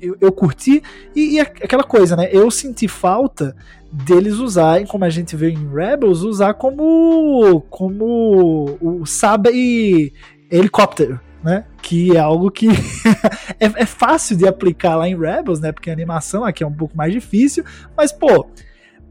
[0.00, 0.82] eu, eu, curti.
[1.14, 2.28] E, e, aquela coisa, né?
[2.30, 3.56] Eu senti falta
[3.90, 10.12] deles usarem, como a gente vê em Rebels, usar como, como o sabre
[10.50, 11.20] helicóptero.
[11.42, 11.64] Né?
[11.80, 12.66] Que é algo que
[13.60, 15.70] é, é, fácil de aplicar lá em Rebels, né?
[15.70, 17.64] Porque a animação aqui é um pouco mais difícil,
[17.96, 18.48] mas pô,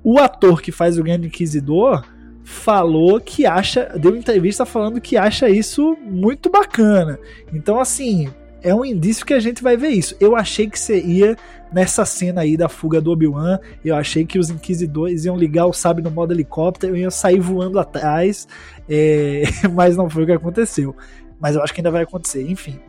[0.06, 2.06] o ator que faz o Grande Inquisidor
[2.44, 7.20] falou que acha, deu entrevista falando que acha isso muito bacana.
[7.52, 8.30] Então, assim,
[8.62, 10.16] é um indício que a gente vai ver isso.
[10.20, 11.36] Eu achei que seria
[11.74, 15.74] nessa cena aí da fuga do Obi-Wan, eu achei que os Inquisidores iam ligar o
[15.74, 18.48] sabre no modo helicóptero e iam sair voando atrás,
[18.88, 19.42] é...
[19.74, 20.96] mas não foi o que aconteceu.
[21.40, 22.80] Mas eu acho que ainda vai acontecer, enfim.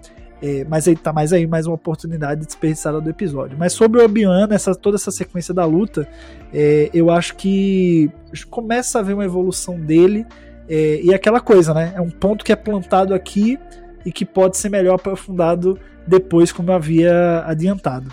[0.40, 3.56] É, mas aí tá mais aí mais uma oportunidade desperdiçada do episódio.
[3.58, 6.06] Mas sobre o Obi-Wan, essa, toda essa sequência da luta,
[6.52, 8.10] é, eu acho que
[8.50, 10.26] começa a ver uma evolução dele.
[10.68, 11.92] É, e aquela coisa, né?
[11.96, 13.58] É um ponto que é plantado aqui
[14.04, 18.12] e que pode ser melhor aprofundado depois, como eu havia adiantado.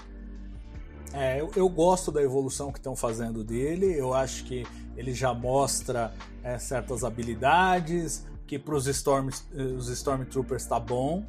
[1.13, 3.97] É, eu, eu gosto da evolução que estão fazendo dele.
[3.97, 9.29] Eu acho que ele já mostra é, certas habilidades, que para Storm,
[9.77, 11.23] os Stormtroopers tá bom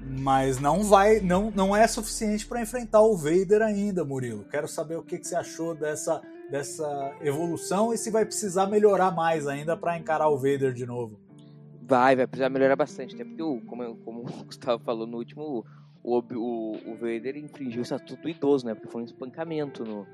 [0.00, 4.44] mas não vai, não, não é suficiente para enfrentar o Vader ainda, Murilo.
[4.44, 9.10] Quero saber o que, que você achou dessa, dessa evolução e se vai precisar melhorar
[9.10, 11.18] mais ainda para encarar o Vader de novo.
[11.82, 15.64] Vai, vai precisar melhorar bastante, até porque, como, como o Gustavo falou no último,
[16.02, 18.74] o, o, o Vader infringiu o estatuto do idoso, né?
[18.74, 20.06] Porque foi um espancamento no,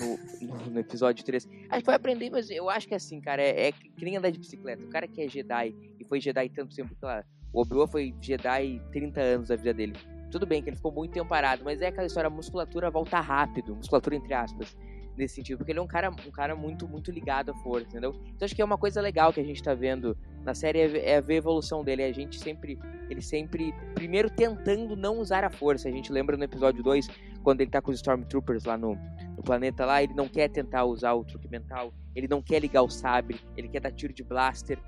[0.00, 1.48] no, no, episódio 3.
[1.70, 4.16] A gente vai aprender, mas eu acho que é assim, cara, é, é que nem
[4.16, 4.84] andar de bicicleta.
[4.84, 7.24] O cara que é Jedi e foi Jedi tanto tempo, claro,
[7.54, 9.94] o Obi-Wan foi Jedi 30 anos da vida dele.
[10.30, 13.20] Tudo bem que ele ficou muito tempo parado, mas é aquela história, a musculatura volta
[13.20, 14.76] rápido, musculatura entre aspas,
[15.16, 18.20] nesse sentido, porque ele é um cara, um cara muito, muito ligado à força, entendeu?
[18.34, 21.10] Então acho que é uma coisa legal que a gente tá vendo na série é,
[21.12, 22.76] é ver a evolução dele, a gente sempre,
[23.08, 27.06] ele sempre, primeiro tentando não usar a força, a gente lembra no episódio 2,
[27.44, 28.96] quando ele tá com os Stormtroopers lá no,
[29.36, 32.82] no planeta lá, ele não quer tentar usar o truque mental, ele não quer ligar
[32.82, 34.78] o sabre, ele quer dar tiro de blaster,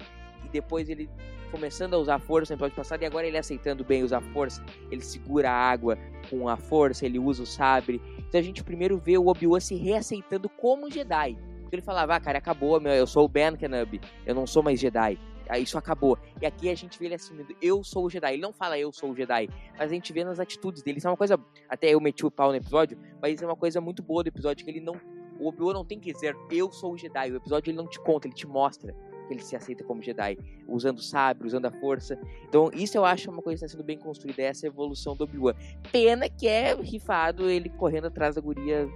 [0.45, 1.09] e depois ele
[1.47, 4.65] começando a usar força no episódio passado e agora ele aceitando bem usar força.
[4.91, 8.01] Ele segura a água com a força, ele usa o sabre.
[8.19, 11.39] Então a gente primeiro vê o Obi-Wan se reaceitando como Jedi.
[11.63, 14.63] Porque ele falava, ah, cara, acabou, meu, eu sou o Ben Kenobi, eu não sou
[14.63, 15.19] mais Jedi.
[15.61, 16.19] Isso acabou.
[16.41, 18.33] E aqui a gente vê ele assumindo, eu sou o Jedi.
[18.33, 20.99] Ele não fala eu sou o Jedi, mas a gente vê nas atitudes dele.
[20.99, 21.39] Isso é uma coisa,
[21.69, 24.29] até eu meti o pau no episódio, mas isso é uma coisa muito boa do
[24.29, 24.95] episódio, que ele não,
[25.39, 27.31] o Obi-Wan não tem que dizer eu sou o Jedi.
[27.31, 28.95] O episódio ele não te conta, ele te mostra
[29.27, 32.19] que ele se aceita como Jedi, usando o sabre, usando a força.
[32.49, 35.55] Então, isso eu acho uma coisa que está sendo bem construída, essa evolução do Obi-Wan.
[35.91, 38.89] Pena que é rifado ele correndo atrás da guria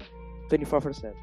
[0.50, 1.14] 24/7.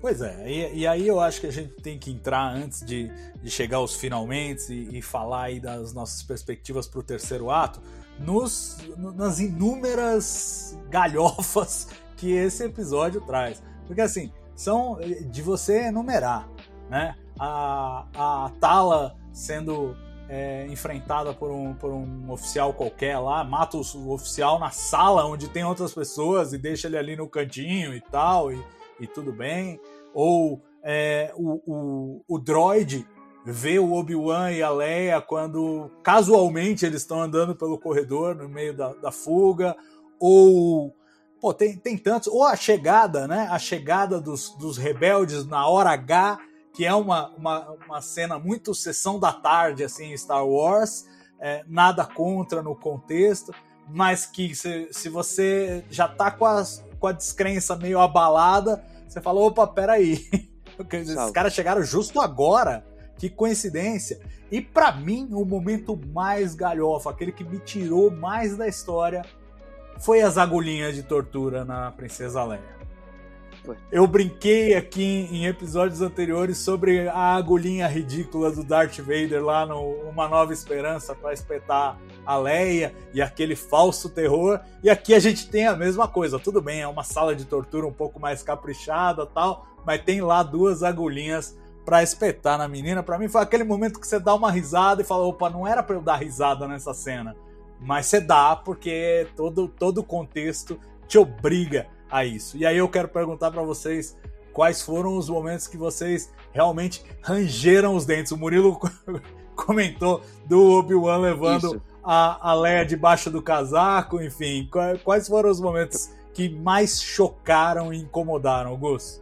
[0.00, 3.10] Pois é, e, e, aí eu acho que a gente tem que entrar antes de,
[3.42, 7.80] de chegar aos finalmente e, e falar aí das nossas perspectivas para o terceiro ato,
[8.20, 13.60] nos, nas inúmeras galhofas que esse episódio traz.
[13.86, 14.98] Porque assim, são
[15.30, 16.48] de você enumerar,
[16.88, 17.16] né?
[17.38, 19.96] A, a Tala sendo
[20.28, 25.48] é, enfrentada por um, por um oficial qualquer lá, mata o, oficial na sala onde
[25.48, 28.62] tem outras pessoas e deixa ele ali no cantinho e tal, e,
[29.00, 29.80] e tudo bem.
[30.12, 33.06] Ou é, o, o, o droid
[33.46, 38.76] vê o Obi-Wan e a Leia quando casualmente eles estão andando pelo corredor no meio
[38.76, 39.74] da, da fuga.
[40.20, 40.94] Ou
[41.40, 42.28] Pô, tem, tem tantos.
[42.28, 43.46] Ou a chegada, né?
[43.50, 46.38] A chegada dos, dos rebeldes na hora H,
[46.72, 51.06] que é uma, uma, uma cena muito sessão da tarde, assim, em Star Wars.
[51.40, 53.54] É, nada contra no contexto,
[53.88, 59.20] mas que se, se você já tá com, as, com a descrença meio abalada, você
[59.20, 60.28] fala, opa, peraí.
[60.92, 62.84] Esses caras chegaram justo agora.
[63.16, 64.20] Que coincidência.
[64.50, 69.24] E para mim, o momento mais galhofa, aquele que me tirou mais da história,
[69.98, 72.77] foi as agulhinhas de tortura na Princesa Leia.
[73.90, 79.80] Eu brinquei aqui em episódios anteriores sobre a agulhinha ridícula do Darth Vader lá no
[80.08, 84.60] Uma Nova Esperança para espetar a Leia e aquele falso terror.
[84.82, 86.38] E aqui a gente tem a mesma coisa.
[86.38, 90.42] Tudo bem, é uma sala de tortura um pouco mais caprichada tal, mas tem lá
[90.42, 93.02] duas agulhinhas para espetar na menina.
[93.02, 95.82] Para mim foi aquele momento que você dá uma risada e fala: opa, não era
[95.82, 97.34] para eu dar risada nessa cena.
[97.80, 102.56] Mas você dá porque todo, todo o contexto te obriga a isso.
[102.56, 104.16] E aí eu quero perguntar para vocês
[104.52, 108.32] quais foram os momentos que vocês realmente rangeram os dentes.
[108.32, 108.78] O Murilo
[109.54, 114.68] comentou do Obi-Wan levando a, a Leia debaixo do casaco, enfim.
[115.04, 119.20] Quais foram os momentos que mais chocaram e incomodaram, Gus?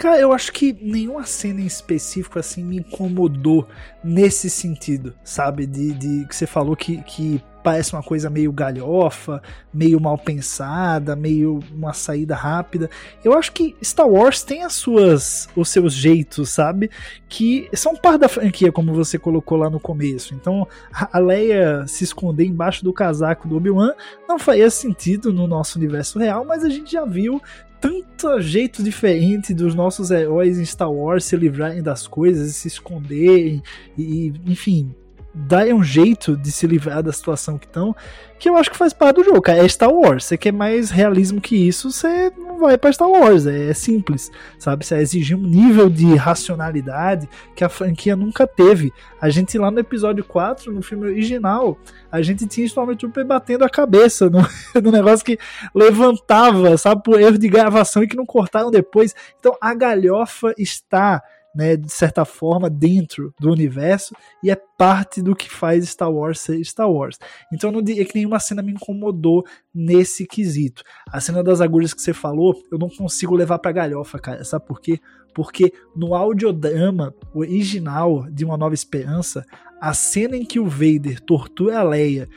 [0.00, 3.68] Cara, eu acho que nenhuma cena em específico assim me incomodou
[4.02, 5.66] nesse sentido, sabe?
[5.66, 11.14] De, de que você falou que, que parece uma coisa meio galhofa, meio mal pensada,
[11.14, 12.88] meio uma saída rápida.
[13.22, 16.90] Eu acho que Star Wars tem as suas os seus jeitos, sabe?
[17.28, 20.34] Que são parte da franquia, como você colocou lá no começo.
[20.34, 23.92] Então, a Leia se esconder embaixo do casaco do Obi-Wan
[24.26, 27.42] não faria sentido no nosso universo real, mas a gente já viu
[27.80, 32.68] tanto jeito diferente dos nossos heróis em Star Wars se livrarem das coisas e se
[32.68, 33.62] esconderem
[33.96, 34.94] e, enfim,
[35.32, 37.94] darem um jeito de se livrar da situação que estão,
[38.38, 39.64] que eu acho que faz parte do jogo, cara.
[39.64, 40.24] É Star Wars.
[40.24, 43.46] Você quer mais realismo que isso, você não vai para Star Wars.
[43.46, 44.84] É, é, simples, sabe?
[44.84, 48.92] Você exigir um nível de racionalidade que a franquia nunca teve.
[49.20, 51.78] A gente lá no episódio 4, no filme original,
[52.10, 54.40] a gente tinha Stormtrooper batendo a cabeça no,
[54.82, 55.38] no negócio que
[55.74, 59.14] levantava, sabe, por erro de gravação e que não cortaram depois.
[59.38, 61.22] Então a galhofa está
[61.54, 66.40] né, de certa forma, dentro do universo e é parte do que faz Star Wars
[66.40, 67.18] ser Star Wars.
[67.52, 69.44] Então eu não diria que nenhuma cena me incomodou
[69.74, 70.82] nesse quesito.
[71.12, 74.44] A cena das agulhas que você falou, eu não consigo levar pra galhofa, cara.
[74.44, 75.00] Sabe por quê?
[75.34, 79.44] Porque no audiodrama original de Uma Nova Esperança,
[79.80, 82.28] a cena em que o Vader tortura a Leia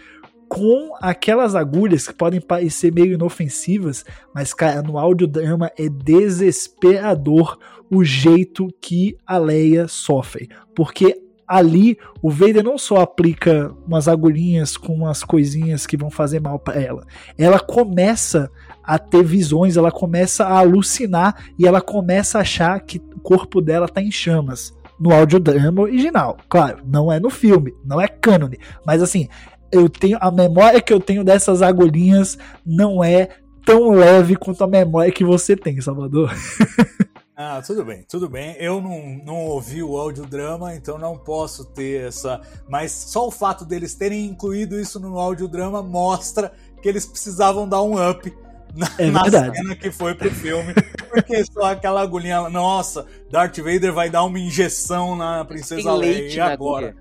[0.47, 7.57] com aquelas agulhas que podem parecer meio inofensivas, mas cara, no audiodrama é desesperador
[7.89, 14.77] o jeito que a Leia sofre, porque ali o Vader não só aplica umas agulhinhas
[14.77, 17.05] com umas coisinhas que vão fazer mal para ela,
[17.37, 18.49] ela começa
[18.83, 23.61] a ter visões, ela começa a alucinar e ela começa a achar que o corpo
[23.61, 24.73] dela tá em chamas.
[24.99, 26.37] No audiodrama original.
[26.47, 29.27] Claro, não é no filme, não é cânone, mas assim,
[29.73, 33.29] eu tenho a memória que eu tenho dessas agulhinhas não é
[33.65, 36.31] tão leve quanto a memória que você tem, Salvador.
[37.35, 38.55] Ah, tudo bem, tudo bem.
[38.59, 42.39] Eu não, não ouvi o audiodrama, então não posso ter essa.
[42.69, 47.81] Mas só o fato deles terem incluído isso no audiodrama mostra que eles precisavam dar
[47.81, 48.31] um up
[48.75, 50.73] na, é na cena que foi pro filme.
[51.09, 52.49] Porque só aquela agulhinha.
[52.49, 56.35] Nossa, Darth Vader vai dar uma injeção na Princesa Leia.
[56.35, 56.95] E agora?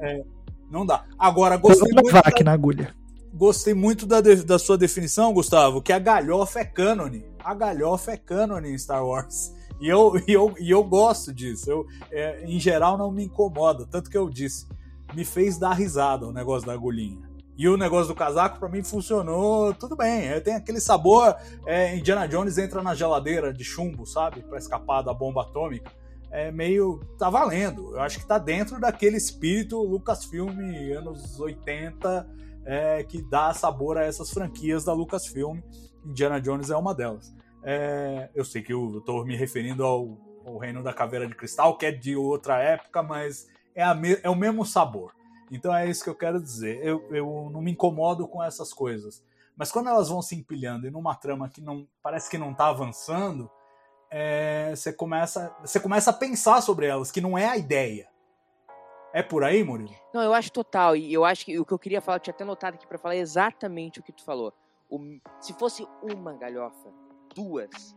[0.00, 0.22] É,
[0.70, 1.04] não dá.
[1.18, 2.12] Agora, gostei muito.
[2.12, 2.44] Da...
[2.44, 2.94] na agulha.
[3.32, 7.24] Gostei muito da, da sua definição, Gustavo, que a galhofa é cânone.
[7.42, 9.52] A galhofa é cânone em Star Wars.
[9.80, 11.70] E eu, e eu, e eu gosto disso.
[11.70, 13.86] Eu, é, em geral, não me incomoda.
[13.86, 14.66] Tanto que eu disse,
[15.14, 17.28] me fez dar risada o negócio da agulhinha.
[17.56, 20.28] E o negócio do casaco, para mim, funcionou tudo bem.
[20.28, 21.34] É, tem aquele sabor.
[21.66, 24.42] É, Indiana Jones entra na geladeira de chumbo, sabe?
[24.42, 25.90] para escapar da bomba atômica.
[26.30, 27.00] É meio.
[27.18, 27.94] tá valendo.
[27.94, 30.58] Eu acho que tá dentro daquele espírito Lucasfilm
[30.96, 32.28] anos 80
[32.64, 35.60] é, que dá sabor a essas franquias da Lucasfilm.
[36.04, 37.34] Indiana Jones é uma delas.
[37.62, 41.76] É, eu sei que eu estou me referindo ao, ao, Reino da Caveira de Cristal,
[41.78, 45.14] que é de outra época, mas é, me, é o mesmo sabor.
[45.50, 46.78] Então é isso que eu quero dizer.
[46.84, 49.24] Eu, eu não me incomodo com essas coisas.
[49.56, 52.68] Mas quando elas vão se empilhando e numa trama que não parece que não está
[52.68, 53.50] avançando,
[54.10, 58.08] é, você, começa, você começa a pensar sobre elas, que não é a ideia.
[59.12, 59.94] É por aí, Murilo?
[60.12, 60.94] Não, eu acho total.
[60.94, 62.98] E eu acho que o que eu queria falar, eu tinha até notado aqui para
[62.98, 64.52] falar exatamente o que tu falou.
[64.88, 64.98] O,
[65.40, 66.92] se fosse uma galhofa,
[67.34, 67.96] duas,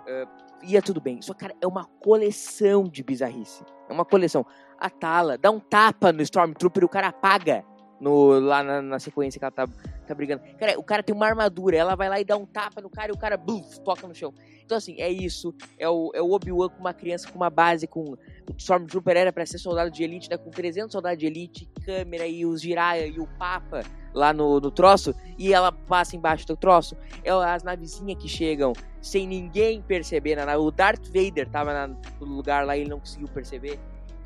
[0.00, 1.20] uh, ia tudo bem.
[1.22, 3.64] Só, cara, é uma coleção de bizarrice.
[3.88, 4.46] É uma coleção.
[4.78, 7.64] A Tala dá um tapa no Stormtrooper e o cara apaga
[8.02, 9.68] no, lá na, na sequência que ela tá,
[10.06, 10.42] tá brigando.
[10.58, 13.12] Cara, o cara tem uma armadura, ela vai lá e dá um tapa no cara
[13.12, 14.34] e o cara, buf, toca no chão.
[14.64, 15.54] Então, assim, é isso.
[15.78, 18.00] É o, é o Obi-Wan com uma criança com uma base, com.
[18.00, 20.36] O Stormtrooper era pra ser soldado de elite, né?
[20.36, 23.82] Com 300 soldados de elite, câmera e os Jiraiya e o Papa
[24.12, 25.14] lá no, no troço.
[25.38, 26.96] E ela passa embaixo do troço.
[27.22, 30.36] É as navezinhas que chegam sem ninguém perceber.
[30.36, 30.56] Né?
[30.56, 33.78] O Darth Vader tava na, no lugar lá e ele não conseguiu perceber.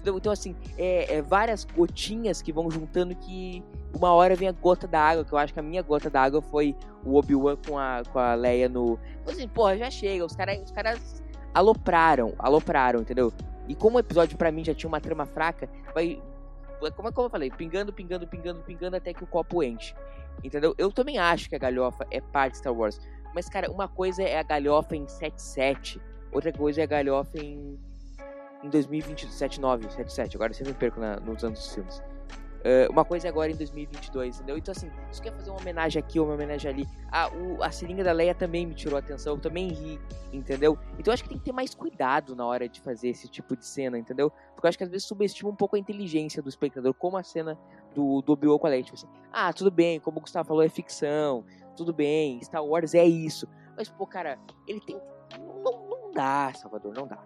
[0.06, 4.52] Então, então assim, é, é, várias gotinhas que vão juntando que uma hora vem a
[4.52, 7.56] gota da água, que eu acho que a minha gota da água foi o Obi-Wan
[7.66, 9.00] com a, com a Leia no.
[9.22, 13.32] Então, assim, porra, já chega, os caras os caras alopraram, alopraram, entendeu?
[13.66, 16.22] E como o episódio para mim já tinha uma trama fraca, vai.
[16.94, 19.92] Como, como eu falei, pingando, pingando, pingando, pingando até que o copo enche.
[20.44, 20.72] Entendeu?
[20.78, 23.00] Eu também acho que a galhofa é parte de Star Wars.
[23.34, 26.00] Mas, cara, uma coisa é a galhofa em 7.7,
[26.30, 27.76] outra coisa é a galhofa em
[28.66, 32.02] em 2027, 9, 77, agora eu sempre me perco na, nos anos dos filmes.
[32.66, 34.58] Uh, uma coisa é agora em 2022, entendeu?
[34.58, 36.88] Então, assim, você quer fazer uma homenagem aqui, uma homenagem ali.
[37.12, 40.00] Ah, o, a seringa da Leia também me tirou a atenção, eu também ri,
[40.32, 40.76] entendeu?
[40.98, 43.56] Então, eu acho que tem que ter mais cuidado na hora de fazer esse tipo
[43.56, 44.32] de cena, entendeu?
[44.52, 47.22] Porque eu acho que às vezes subestima um pouco a inteligência do espectador, como a
[47.22, 47.56] cena
[47.94, 48.82] do, do Obi-Wan com a Leia.
[48.82, 51.44] Tipo assim, ah, tudo bem, como o Gustavo falou, é ficção,
[51.76, 53.46] tudo bem, Star Wars é isso.
[53.76, 55.00] Mas, pô, cara, ele tem.
[55.38, 57.22] Não, não dá, Salvador, não dá.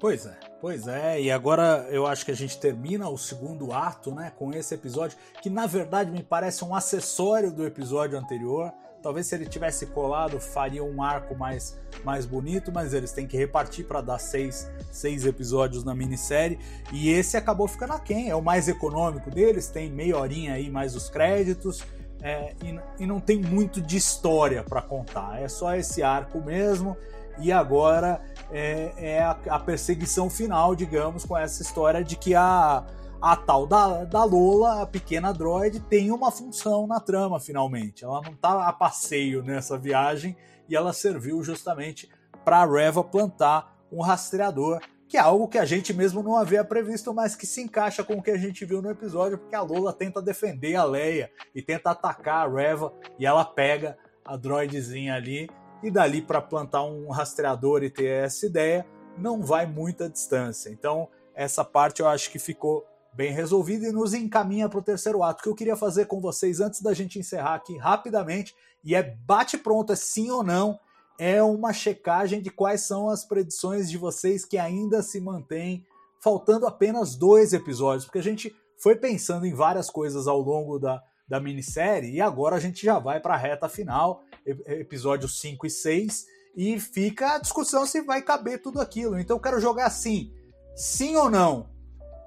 [0.00, 1.20] Pois é, pois é.
[1.20, 5.18] E agora eu acho que a gente termina o segundo ato, né, com esse episódio,
[5.42, 8.72] que na verdade me parece um acessório do episódio anterior.
[9.02, 13.36] Talvez se ele tivesse colado faria um arco mais, mais bonito, mas eles têm que
[13.36, 16.58] repartir para dar seis, seis episódios na minissérie.
[16.92, 20.94] E esse acabou ficando aquém, é o mais econômico deles, tem meia horinha aí mais
[20.94, 21.82] os créditos.
[22.20, 26.96] É, e, e não tem muito de história para contar, é só esse arco mesmo
[27.40, 28.20] e agora
[28.50, 32.84] é, é a, a, perseguição final, digamos, com essa história de que a,
[33.20, 38.04] a tal da, da Lola, a pequena droid, tem uma função na trama, finalmente.
[38.04, 40.36] Ela não está a passeio nessa viagem
[40.68, 42.08] e ela serviu justamente
[42.44, 46.62] para a Reva plantar um rastreador, que é algo que a gente mesmo não havia
[46.62, 49.62] previsto, mas que se encaixa com o que a gente viu no episódio, porque a
[49.62, 55.14] Lola tenta defender a Leia e tenta atacar a Reva e ela pega a droidzinha
[55.14, 55.48] ali
[55.82, 60.70] e dali para plantar um rastreador e ter essa ideia não vai muita distância.
[60.70, 65.22] Então, essa parte eu acho que ficou bem resolvida e nos encaminha para o terceiro
[65.22, 65.42] ato.
[65.42, 68.54] Que eu queria fazer com vocês antes da gente encerrar aqui rapidamente,
[68.84, 70.78] e é bate pronto, é sim ou não,
[71.18, 75.84] é uma checagem de quais são as predições de vocês que ainda se mantêm,
[76.22, 81.02] faltando apenas dois episódios, porque a gente foi pensando em várias coisas ao longo da,
[81.26, 84.22] da minissérie e agora a gente já vai para a reta final
[84.66, 86.26] episódios 5 e 6,
[86.56, 89.18] e fica a discussão se vai caber tudo aquilo.
[89.18, 90.32] Então eu quero jogar assim:
[90.74, 91.68] sim ou não?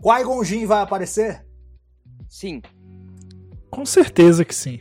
[0.02, 1.46] Qui-Gon Jinn vai aparecer?
[2.30, 2.62] Sim.
[3.70, 4.80] Com certeza que sim.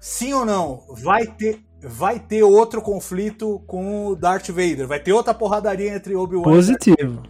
[0.00, 0.84] Sim ou não?
[1.02, 4.86] Vai ter, vai ter outro conflito com o Darth Vader?
[4.86, 7.22] Vai ter outra porradaria entre Obi-Wan Positivo.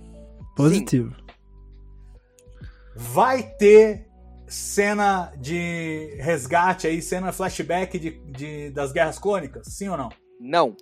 [0.55, 1.14] Positivo.
[1.16, 1.24] Sim.
[2.94, 4.10] Vai ter
[4.51, 9.66] cena de resgate aí, cena flashback de, de, das Guerras Clônicas?
[9.68, 10.09] Sim ou não?
[10.40, 10.76] Não.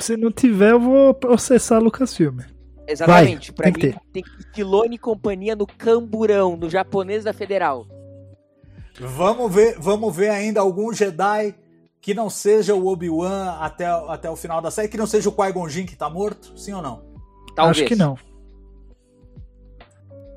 [0.00, 2.38] Se não tiver, eu vou processar Lucasfilm.
[2.86, 3.50] Exatamente.
[3.50, 4.24] Vai, pra tem mim, que tem
[4.54, 7.86] Filone e companhia no Camburão, no japonês da Federal.
[9.00, 11.54] Vamos ver, vamos ver ainda algum Jedi
[12.00, 15.32] que não seja o Obi-Wan até, até o final da série, que não seja o
[15.32, 16.58] Qui-Gon Jinn que tá morto?
[16.58, 17.02] Sim ou não?
[17.54, 17.78] Talvez.
[17.78, 18.16] Acho que não.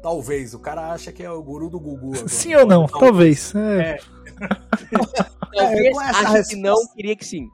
[0.05, 0.53] Talvez.
[0.53, 2.13] O cara acha que é o guru do Gugu.
[2.13, 2.27] Agora.
[2.27, 2.85] Sim ou não?
[2.85, 3.55] Talvez.
[3.55, 3.97] É.
[5.51, 7.49] Talvez É, com essa ache que não, queria que sim.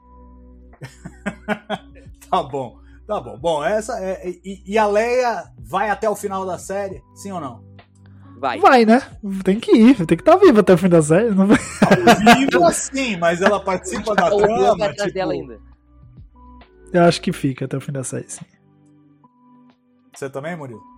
[2.28, 3.38] Tá bom, tá bom.
[3.38, 4.26] Bom, essa é.
[4.26, 7.02] E, e a Leia vai até o final da série?
[7.14, 7.62] Sim ou não?
[8.38, 8.58] Vai.
[8.58, 9.02] Vai, né?
[9.44, 11.30] Tem que ir, tem que estar vivo até o fim da série.
[11.30, 11.58] Não vai...
[12.36, 14.94] Viva sim, mas ela participa da Obi-Wan vai trama.
[14.94, 15.60] Tipo, dela ainda.
[16.90, 18.44] Eu acho que fica até o fim da série, sim.
[20.14, 20.91] Você também, Murilo?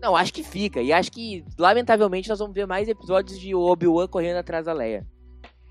[0.00, 0.80] Não, acho que fica.
[0.80, 5.06] E acho que, lamentavelmente, nós vamos ver mais episódios de Obi-Wan correndo atrás da Leia.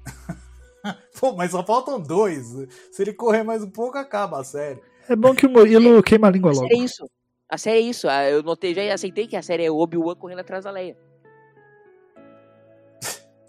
[1.20, 2.46] Pô, mas só faltam dois.
[2.92, 4.80] Se ele correr mais um pouco, acaba a série.
[5.08, 6.68] É bom que o Murilo queima a língua A logo.
[6.68, 7.10] série é isso.
[7.50, 8.08] A série é isso.
[8.10, 10.98] Ah, Eu notei, já aceitei que a série é Obi-Wan correndo atrás da Leia.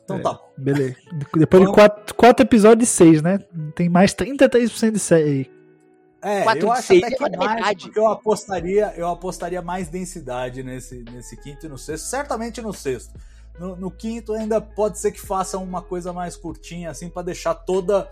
[0.05, 0.23] Então É.
[0.23, 0.41] tá.
[0.57, 0.97] Beleza.
[1.35, 3.39] Depois de Vamos- quatro, quatro episódios de seis, né?
[3.75, 5.56] Tem mais 33% de série aí.
[6.23, 10.63] É, eu acho até é que quase mais, porque eu apostaria, eu apostaria mais densidade
[10.63, 13.15] nesse, nesse quinto e no sexto, certamente no sexto.
[13.59, 17.55] No, no quinto ainda pode ser que faça uma coisa mais curtinha, assim, pra deixar
[17.55, 18.11] toda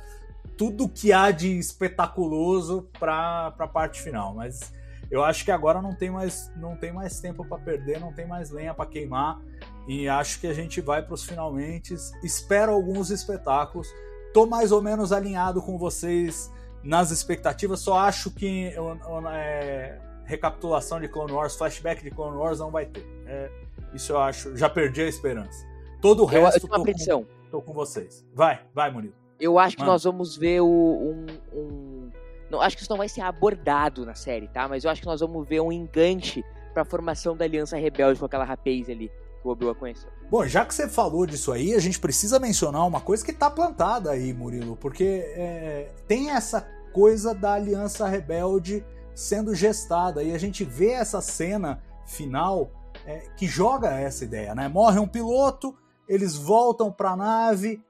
[0.56, 4.34] tudo que há de espetaculoso pra, pra parte final.
[4.34, 4.72] Mas
[5.10, 8.26] eu acho que agora não tem mais, não tem mais tempo pra perder, não tem
[8.26, 9.40] mais lenha pra queimar.
[9.86, 11.94] E acho que a gente vai pros finalmente.
[12.22, 13.88] Espero alguns espetáculos.
[14.32, 16.50] Tô mais ou menos alinhado com vocês
[16.84, 22.36] nas expectativas, só acho que eu- eu- é, recapitulação de Clone Wars, flashback de Clone
[22.36, 23.04] Wars não vai ter.
[23.26, 23.50] É,
[23.94, 25.66] isso eu acho, já perdi a esperança.
[26.00, 27.26] Todo o Eu, eu resto tenho tô uma com, predição.
[27.50, 28.24] tô com vocês.
[28.34, 29.14] Vai, vai, Murilo.
[29.40, 29.92] Eu acho que Mano.
[29.92, 32.10] nós vamos ver o, um, um-
[32.50, 34.68] Não, acho que isso não vai ser abordado na série, tá?
[34.68, 38.26] Mas eu acho que nós vamos ver um enganche pra formação da Aliança Rebelde com
[38.26, 40.10] aquela rapaz ali que o Obi-Wan conheceu.
[40.30, 43.50] Bom, já que você falou disso aí, a gente precisa mencionar uma coisa que tá
[43.50, 50.38] plantada aí, Murilo, porque é, tem essa coisa da Aliança Rebelde sendo gestada e a
[50.38, 52.70] gente vê essa cena final
[53.06, 54.66] é, que joga essa ideia, né?
[54.68, 55.76] Morre um piloto,
[56.08, 57.80] eles voltam pra nave,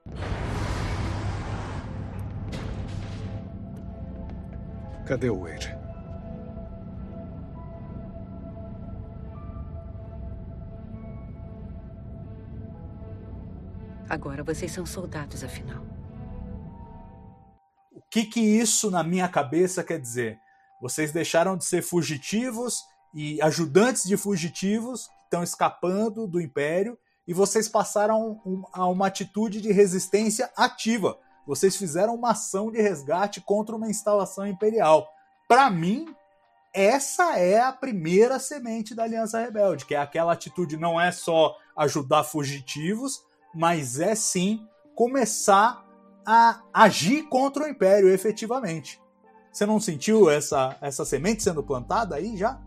[5.04, 5.83] Cadê o Wade?
[14.14, 15.82] Agora vocês são soldados, afinal.
[17.90, 20.38] O que que isso na minha cabeça quer dizer?
[20.80, 26.96] Vocês deixaram de ser fugitivos e ajudantes de fugitivos que estão escapando do Império
[27.26, 28.40] e vocês passaram
[28.72, 31.18] a uma atitude de resistência ativa.
[31.44, 35.08] Vocês fizeram uma ação de resgate contra uma instalação imperial.
[35.48, 36.06] Para mim,
[36.72, 41.56] essa é a primeira semente da Aliança Rebelde, que é aquela atitude não é só
[41.76, 43.20] ajudar fugitivos,
[43.54, 45.84] mas é sim começar
[46.26, 49.00] a agir contra o Império efetivamente.
[49.52, 52.60] Você não sentiu essa, essa semente sendo plantada aí já?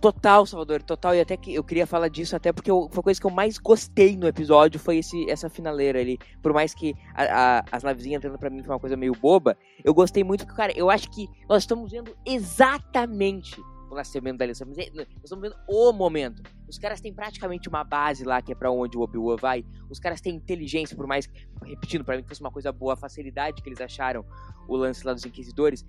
[0.00, 1.14] Total, Salvador, total.
[1.14, 3.30] E até que eu queria falar disso, até porque eu- foi a coisa que eu
[3.30, 6.18] mais gostei no episódio, foi esse, essa finaleira ali.
[6.42, 9.56] Por mais que a- a- as navezinhas entrando pra mim foi uma coisa meio boba,
[9.82, 13.60] eu gostei muito porque, cara, eu acho que nós estamos vendo exatamente
[13.90, 14.64] o nascimento da Aliança.
[14.64, 16.42] Mas Nós estamos vendo o momento.
[16.68, 19.64] Os caras têm praticamente uma base lá, que é pra onde o Obi-Wan vai.
[19.90, 21.28] Os caras têm inteligência, por mais,
[21.64, 24.24] repetindo, pra mim que fosse uma coisa boa, a facilidade que eles acharam
[24.68, 25.84] o lance lá dos Inquisidores.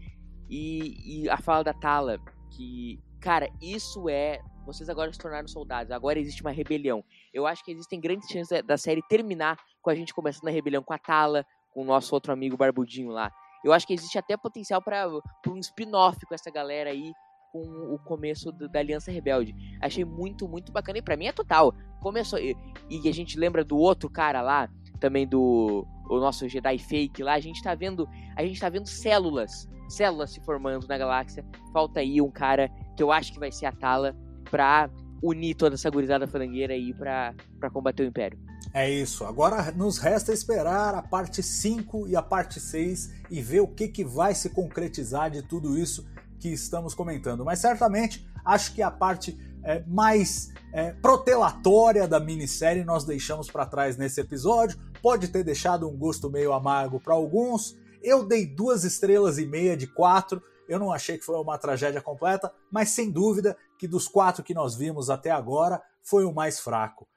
[0.50, 2.20] E, e a fala da Tala,
[2.52, 4.40] que, cara, isso é.
[4.66, 7.02] Vocês agora se tornaram soldados, agora existe uma rebelião.
[7.34, 10.52] Eu acho que existem grandes chances da, da série terminar com a gente começando a
[10.52, 13.32] rebelião com a Tala, com o nosso outro amigo Barbudinho lá.
[13.64, 15.08] Eu acho que existe até potencial para
[15.48, 17.12] um spin-off com essa galera aí,
[17.52, 17.60] com
[17.94, 19.56] o começo do- da Aliança Rebelde.
[19.82, 20.98] Achei muito, muito bacana.
[20.98, 21.74] E pra mim é total.
[22.02, 22.40] Começou.
[22.40, 22.56] E,
[22.90, 24.70] e a gente lembra do outro cara lá,
[25.00, 27.34] também do o nosso Jedi fake lá.
[27.34, 28.08] A gente tá vendo.
[28.36, 29.68] A gente tá vendo células.
[29.90, 31.46] Células se formando na galáxia.
[31.72, 34.16] Falta aí um cara que eu acho que vai ser a Tala
[34.50, 34.90] pra
[35.24, 38.38] unir toda essa gurizada frangueira aí pra, pra combater o Império.
[38.74, 39.24] É isso.
[39.26, 43.88] Agora nos resta esperar a parte 5 e a parte 6 e ver o que,
[43.88, 46.06] que vai se concretizar de tudo isso
[46.40, 47.44] que estamos comentando.
[47.44, 53.66] Mas certamente acho que a parte é, mais é, protelatória da minissérie nós deixamos para
[53.66, 54.80] trás nesse episódio.
[55.02, 57.76] Pode ter deixado um gosto meio amargo para alguns.
[58.02, 60.42] Eu dei duas estrelas e meia de quatro.
[60.68, 64.54] Eu não achei que foi uma tragédia completa, mas sem dúvida que dos quatro que
[64.54, 67.08] nós vimos até agora foi o mais fraco.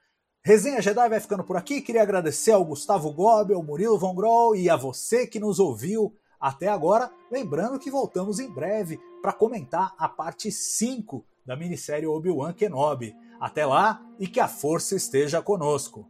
[0.43, 1.81] Resenha Jedi vai ficando por aqui.
[1.81, 6.13] Queria agradecer ao Gustavo Gobi, ao Murilo Von Groll e a você que nos ouviu
[6.41, 7.11] até agora.
[7.31, 13.15] Lembrando que voltamos em breve para comentar a parte 5 da minissérie Obi-Wan Kenobi.
[13.39, 16.09] Até lá e que a força esteja conosco.